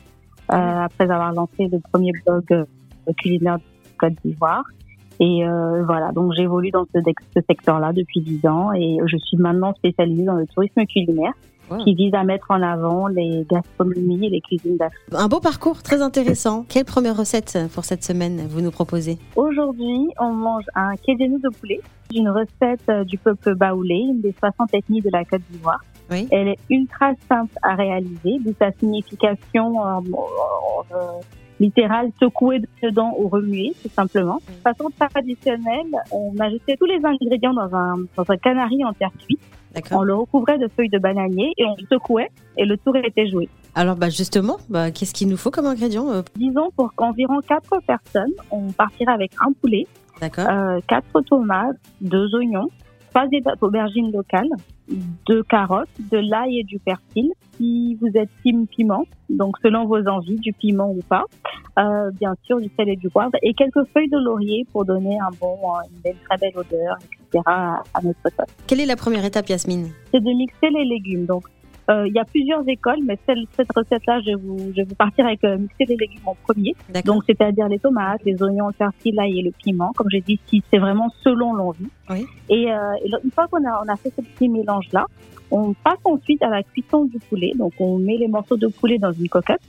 euh, 0.51 0.55
après 0.55 1.03
avoir 1.03 1.31
lancé 1.33 1.67
le 1.71 1.79
premier 1.91 2.11
blog 2.25 2.43
euh, 2.51 2.65
culinaire 3.19 3.57
de 3.57 3.63
Côte 3.99 4.13
d'Ivoire. 4.25 4.63
Et 5.19 5.45
euh, 5.45 5.83
voilà, 5.85 6.11
donc 6.11 6.33
j'évolue 6.35 6.71
dans 6.71 6.85
ce, 6.93 6.99
ce 7.35 7.39
secteur-là 7.47 7.93
depuis 7.93 8.21
10 8.21 8.47
ans 8.47 8.73
et 8.73 8.97
je 9.05 9.17
suis 9.17 9.37
maintenant 9.37 9.73
spécialisée 9.75 10.23
dans 10.23 10.35
le 10.35 10.47
tourisme 10.47 10.83
culinaire 10.85 11.33
Wow. 11.69 11.77
qui 11.83 11.95
vise 11.95 12.13
à 12.13 12.23
mettre 12.23 12.47
en 12.49 12.61
avant 12.61 13.07
les 13.07 13.45
gastronomies 13.49 14.25
et 14.25 14.29
les 14.29 14.41
cuisines 14.41 14.75
d'Afrique. 14.75 15.01
Un 15.13 15.27
beau 15.27 15.39
parcours 15.39 15.81
très 15.81 16.01
intéressant. 16.01 16.65
Quelle 16.67 16.83
première 16.83 17.15
recette 17.15 17.57
pour 17.73 17.85
cette 17.85 18.03
semaine 18.03 18.45
vous 18.49 18.59
nous 18.59 18.71
proposez? 18.71 19.17
Aujourd'hui, 19.35 20.09
on 20.19 20.33
mange 20.33 20.65
un 20.75 20.95
kédénou 20.97 21.39
de 21.39 21.49
poulet, 21.49 21.79
une 22.13 22.29
recette 22.29 22.81
euh, 22.89 23.03
du 23.05 23.17
peuple 23.17 23.55
baoulé, 23.55 23.95
une 23.95 24.21
des 24.21 24.35
60 24.37 24.73
ethnies 24.73 25.01
de 25.01 25.09
la 25.11 25.23
Côte 25.23 25.41
d'Ivoire. 25.49 25.79
Oui. 26.11 26.27
Elle 26.31 26.49
est 26.49 26.59
ultra 26.69 27.11
simple 27.29 27.55
à 27.61 27.75
réaliser, 27.75 28.39
d'où 28.43 28.53
sa 28.59 28.71
signification 28.73 29.85
euh, 29.87 29.99
euh, 30.91 30.97
littérale, 31.59 32.11
secouer 32.19 32.61
dedans 32.81 33.13
ou 33.17 33.27
remuer, 33.27 33.73
tout 33.81 33.89
simplement. 33.89 34.39
De 34.47 34.61
façon 34.61 34.89
traditionnelle, 34.97 35.91
on 36.11 36.33
ajoutait 36.39 36.77
tous 36.77 36.85
les 36.85 36.99
ingrédients 37.03 37.53
dans 37.53 37.73
un, 37.75 37.97
dans 38.15 38.25
un 38.27 38.37
canari 38.37 38.83
en 38.83 38.93
terre 38.93 39.11
cuite. 39.25 39.39
On 39.91 40.03
le 40.03 40.13
recouvrait 40.13 40.59
de 40.59 40.67
feuilles 40.67 40.89
de 40.89 40.99
bananier 40.99 41.51
et 41.57 41.65
on 41.65 41.75
le 41.75 41.85
secouait 41.91 42.29
et 42.57 42.65
le 42.65 42.77
tour 42.77 42.95
était 42.95 43.27
joué. 43.27 43.49
Alors 43.75 43.95
bah 43.95 44.09
justement, 44.09 44.57
bah, 44.69 44.91
qu'est-ce 44.91 45.13
qu'il 45.13 45.27
nous 45.27 45.37
faut 45.37 45.49
comme 45.49 45.65
ingrédient 45.65 46.09
euh, 46.09 46.21
Disons 46.35 46.69
pour 46.75 46.93
qu'environ 46.93 47.39
quatre 47.41 47.79
personnes, 47.87 48.33
on 48.51 48.71
partira 48.71 49.13
avec 49.13 49.31
un 49.41 49.51
poulet, 49.53 49.87
euh, 50.21 50.79
quatre 50.87 51.21
tomates, 51.21 51.77
deux 52.01 52.35
oignons, 52.35 52.67
trois 53.09 53.25
aubergines 53.61 54.11
locales, 54.11 54.49
deux 55.25 55.43
carottes, 55.43 55.89
de 56.11 56.17
l'ail 56.17 56.59
et 56.59 56.63
du 56.63 56.79
persil. 56.79 57.31
Si 57.57 57.95
vous 58.01 58.09
êtes 58.15 58.29
team 58.43 58.67
piment, 58.67 59.05
donc 59.29 59.57
selon 59.63 59.85
vos 59.85 60.05
envies, 60.07 60.37
du 60.37 60.53
piment 60.53 60.91
ou 60.91 61.01
pas, 61.07 61.23
euh, 61.79 62.11
bien 62.19 62.35
sûr 62.43 62.59
du 62.59 62.69
sel 62.77 62.89
et 62.89 62.95
du 62.95 63.09
poivre, 63.09 63.31
et 63.41 63.53
quelques 63.53 63.85
feuilles 63.93 64.09
de 64.09 64.17
laurier 64.17 64.65
pour 64.71 64.85
donner 64.85 65.17
un 65.19 65.29
bon, 65.39 65.57
euh, 65.63 65.87
une 65.89 66.01
belle, 66.01 66.15
très 66.27 66.37
belle 66.37 66.57
odeur, 66.57 66.97
etc. 66.97 67.43
à, 67.45 67.81
à 67.93 68.01
notre 68.01 68.19
sauce. 68.23 68.47
Quelle 68.67 68.81
est 68.81 68.85
la 68.85 68.95
première 68.95 69.23
étape 69.25 69.47
Yasmine? 69.49 69.89
C'est 70.11 70.21
de 70.21 70.31
mixer 70.31 70.69
les 70.69 70.85
légumes. 70.85 71.25
Donc 71.25 71.45
euh, 71.89 72.07
il 72.07 72.13
y 72.13 72.19
a 72.19 72.25
plusieurs 72.25 72.67
écoles, 72.67 72.99
mais 73.03 73.17
celle, 73.25 73.45
cette 73.55 73.71
recette-là, 73.75 74.21
je 74.21 74.31
vais 74.31 74.35
vous, 74.35 74.57
je 74.71 74.77
vais 74.77 74.83
vous 74.83 74.95
partir 74.95 75.25
avec 75.25 75.43
euh, 75.43 75.57
mixer 75.57 75.85
les 75.85 75.97
légumes 75.97 76.21
en 76.25 76.35
premier. 76.35 76.75
Donc, 77.05 77.23
c'est-à-dire 77.27 77.67
les 77.67 77.79
tomates, 77.79 78.21
les 78.25 78.41
oignons, 78.41 78.67
le 78.67 78.73
persil, 78.73 79.15
l'ail 79.15 79.39
et 79.39 79.41
le 79.41 79.51
piment. 79.51 79.91
Comme 79.95 80.07
j'ai 80.09 80.21
dit, 80.21 80.39
si 80.47 80.63
c'est 80.71 80.79
vraiment 80.79 81.09
selon 81.23 81.53
l'envie. 81.53 81.87
Oui. 82.09 82.25
Et, 82.49 82.71
euh, 82.71 82.93
et 83.03 83.09
une 83.23 83.31
fois 83.31 83.47
qu'on 83.47 83.65
a, 83.67 83.83
on 83.83 83.87
a 83.87 83.95
fait 83.95 84.13
ce 84.15 84.21
petit 84.21 84.49
mélange-là, 84.49 85.05
on 85.51 85.73
passe 85.73 85.99
ensuite 86.03 86.41
à 86.41 86.49
la 86.49 86.63
cuisson 86.63 87.05
du 87.05 87.19
poulet. 87.19 87.51
Donc, 87.55 87.73
on 87.79 87.99
met 87.99 88.17
les 88.17 88.27
morceaux 88.27 88.57
de 88.57 88.67
poulet 88.67 88.97
dans 88.97 89.11
une 89.11 89.29
cocotte. 89.29 89.61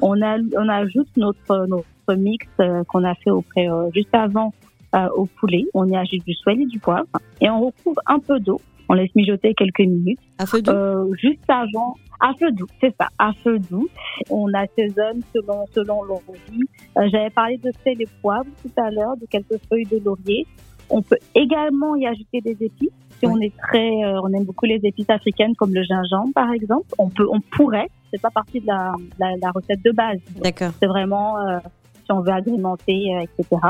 On, 0.00 0.22
a, 0.22 0.38
on 0.56 0.68
ajoute 0.68 1.08
notre, 1.16 1.66
notre 1.66 2.14
mix 2.14 2.46
euh, 2.60 2.82
qu'on 2.84 3.04
a 3.04 3.14
fait 3.14 3.30
auprès, 3.30 3.68
euh, 3.68 3.90
juste 3.94 4.14
avant 4.14 4.54
euh, 4.94 5.08
au 5.14 5.26
poulet. 5.26 5.64
On 5.74 5.86
y 5.86 5.96
ajoute 5.96 6.24
du 6.24 6.34
sel 6.34 6.62
et 6.62 6.66
du 6.66 6.78
poivre. 6.78 7.06
Et 7.40 7.50
on 7.50 7.66
recouvre 7.66 8.00
un 8.06 8.18
peu 8.18 8.40
d'eau. 8.40 8.60
On 8.88 8.94
laisse 8.94 9.14
mijoter 9.14 9.54
quelques 9.54 9.80
minutes. 9.80 10.18
À 10.38 10.46
feu 10.46 10.62
doux 10.62 10.70
Euh, 10.72 11.04
juste 11.20 11.42
avant, 11.48 11.94
à 12.20 12.32
feu 12.38 12.50
doux, 12.52 12.66
c'est 12.80 12.94
ça, 12.98 13.08
à 13.18 13.32
feu 13.44 13.58
doux. 13.58 13.88
On 14.30 14.52
assaisonne 14.54 15.20
selon 15.34 15.64
selon 15.72 16.02
l'envie. 16.04 16.62
Euh, 16.98 17.08
J'avais 17.10 17.30
parlé 17.30 17.56
de 17.58 17.70
sel 17.84 18.00
et 18.00 18.06
poivre 18.22 18.46
tout 18.62 18.80
à 18.80 18.90
l'heure, 18.90 19.16
de 19.16 19.26
quelques 19.26 19.58
feuilles 19.68 19.86
de 19.86 19.98
laurier. 20.04 20.46
On 20.88 21.02
peut 21.02 21.18
également 21.34 21.96
y 21.96 22.06
ajouter 22.06 22.40
des 22.42 22.56
épices. 22.64 22.90
Si 23.18 23.26
Ouais. 23.26 23.32
on 23.34 23.40
est 23.40 23.56
très, 23.56 24.04
euh, 24.04 24.20
on 24.22 24.32
aime 24.34 24.44
beaucoup 24.44 24.66
les 24.66 24.78
épices 24.84 25.08
africaines 25.10 25.54
comme 25.56 25.72
le 25.74 25.82
gingembre 25.82 26.32
par 26.34 26.52
exemple. 26.52 26.86
On 26.98 27.08
peut, 27.08 27.26
on 27.32 27.40
pourrait. 27.40 27.88
C'est 28.12 28.20
pas 28.22 28.30
partie 28.30 28.60
de 28.60 28.66
la, 28.66 28.92
la, 29.18 29.32
la 29.42 29.50
recette 29.50 29.82
de 29.84 29.90
base. 29.90 30.18
D'accord. 30.42 30.70
C'est 30.80 30.86
vraiment 30.86 31.38
euh, 31.40 31.58
si 32.04 32.12
on 32.12 32.20
veut 32.20 32.30
agrémenter, 32.32 33.16
euh, 33.16 33.22
etc. 33.22 33.60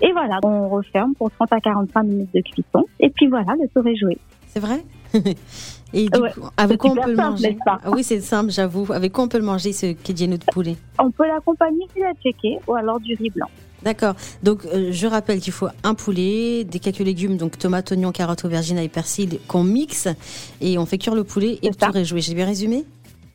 Et 0.00 0.12
voilà, 0.12 0.38
on 0.44 0.68
referme 0.68 1.14
pour 1.14 1.30
30 1.32 1.52
à 1.54 1.60
45 1.60 2.02
minutes 2.04 2.32
de 2.34 2.40
cuisson. 2.40 2.84
Et 3.00 3.10
puis 3.10 3.26
voilà, 3.26 3.52
le 3.60 3.66
tour 3.68 3.84
est 3.88 3.96
joué. 3.96 4.16
C'est 4.52 4.60
vrai? 4.60 4.84
Et 5.92 6.08
du 6.08 6.20
Ouais. 6.20 6.30
coup, 6.32 6.42
avec 6.56 6.78
quoi 6.78 6.90
on 6.92 6.94
peut 6.94 7.10
le 7.10 7.16
manger? 7.16 7.56
pas? 7.64 7.78
Ah 7.84 7.90
Oui, 7.90 8.04
c'est 8.04 8.20
simple, 8.20 8.50
j'avoue. 8.52 8.86
Avec 8.92 9.12
quoi 9.12 9.24
on 9.24 9.28
peut 9.28 9.38
le 9.38 9.44
manger 9.44 9.72
ce 9.72 9.86
kédienou 9.92 10.36
de 10.38 10.44
poulet? 10.52 10.76
On 11.00 11.10
peut 11.10 11.26
l'accompagner 11.26 11.86
du 11.96 12.02
checké 12.22 12.58
ou 12.68 12.74
alors 12.74 13.00
du 13.00 13.14
riz 13.16 13.30
blanc. 13.30 13.48
D'accord. 13.82 14.14
Donc, 14.42 14.64
euh, 14.66 14.88
je 14.92 15.06
rappelle 15.06 15.40
qu'il 15.40 15.52
faut 15.52 15.68
un 15.82 15.94
poulet, 15.94 16.64
des 16.64 16.78
quelques 16.78 16.98
légumes, 16.98 17.36
donc 17.38 17.58
tomates, 17.58 17.90
oignons, 17.92 18.12
carottes, 18.12 18.44
aubergines 18.44 18.78
et 18.78 18.88
persil, 18.88 19.38
qu'on 19.48 19.64
mixe 19.64 20.06
et 20.60 20.78
on 20.78 20.84
fait 20.86 20.98
cuire 20.98 21.14
le 21.14 21.24
poulet 21.24 21.58
et 21.62 21.68
est 21.68 22.04
joué. 22.04 22.20
J'ai 22.20 22.34
bien 22.34 22.46
résumé? 22.46 22.84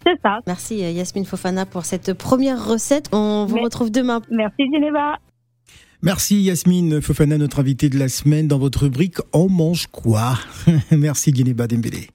C'est 0.06 0.22
ça. 0.22 0.38
Merci 0.46 0.86
euh, 0.86 0.92
Yasmine 0.92 1.26
Fofana 1.26 1.66
pour 1.66 1.84
cette 1.84 2.14
première 2.14 2.64
recette. 2.64 3.10
On 3.12 3.46
vous 3.48 3.56
Mais- 3.56 3.64
retrouve 3.64 3.90
demain. 3.92 4.22
Merci 4.30 4.64
Geneva. 4.72 5.16
Merci 6.02 6.42
Yasmine 6.42 7.02
Fofana, 7.02 7.38
notre 7.38 7.60
invitée 7.60 7.90
de 7.90 7.98
la 7.98 8.10
semaine 8.10 8.48
dans 8.48 8.60
votre 8.60 8.84
rubrique 8.84 9.18
On 9.34 9.50
mange 9.50 9.88
quoi? 9.88 10.38
Merci 10.92 11.32
Dieneba 11.32 11.68
Dembélé. 11.68 12.10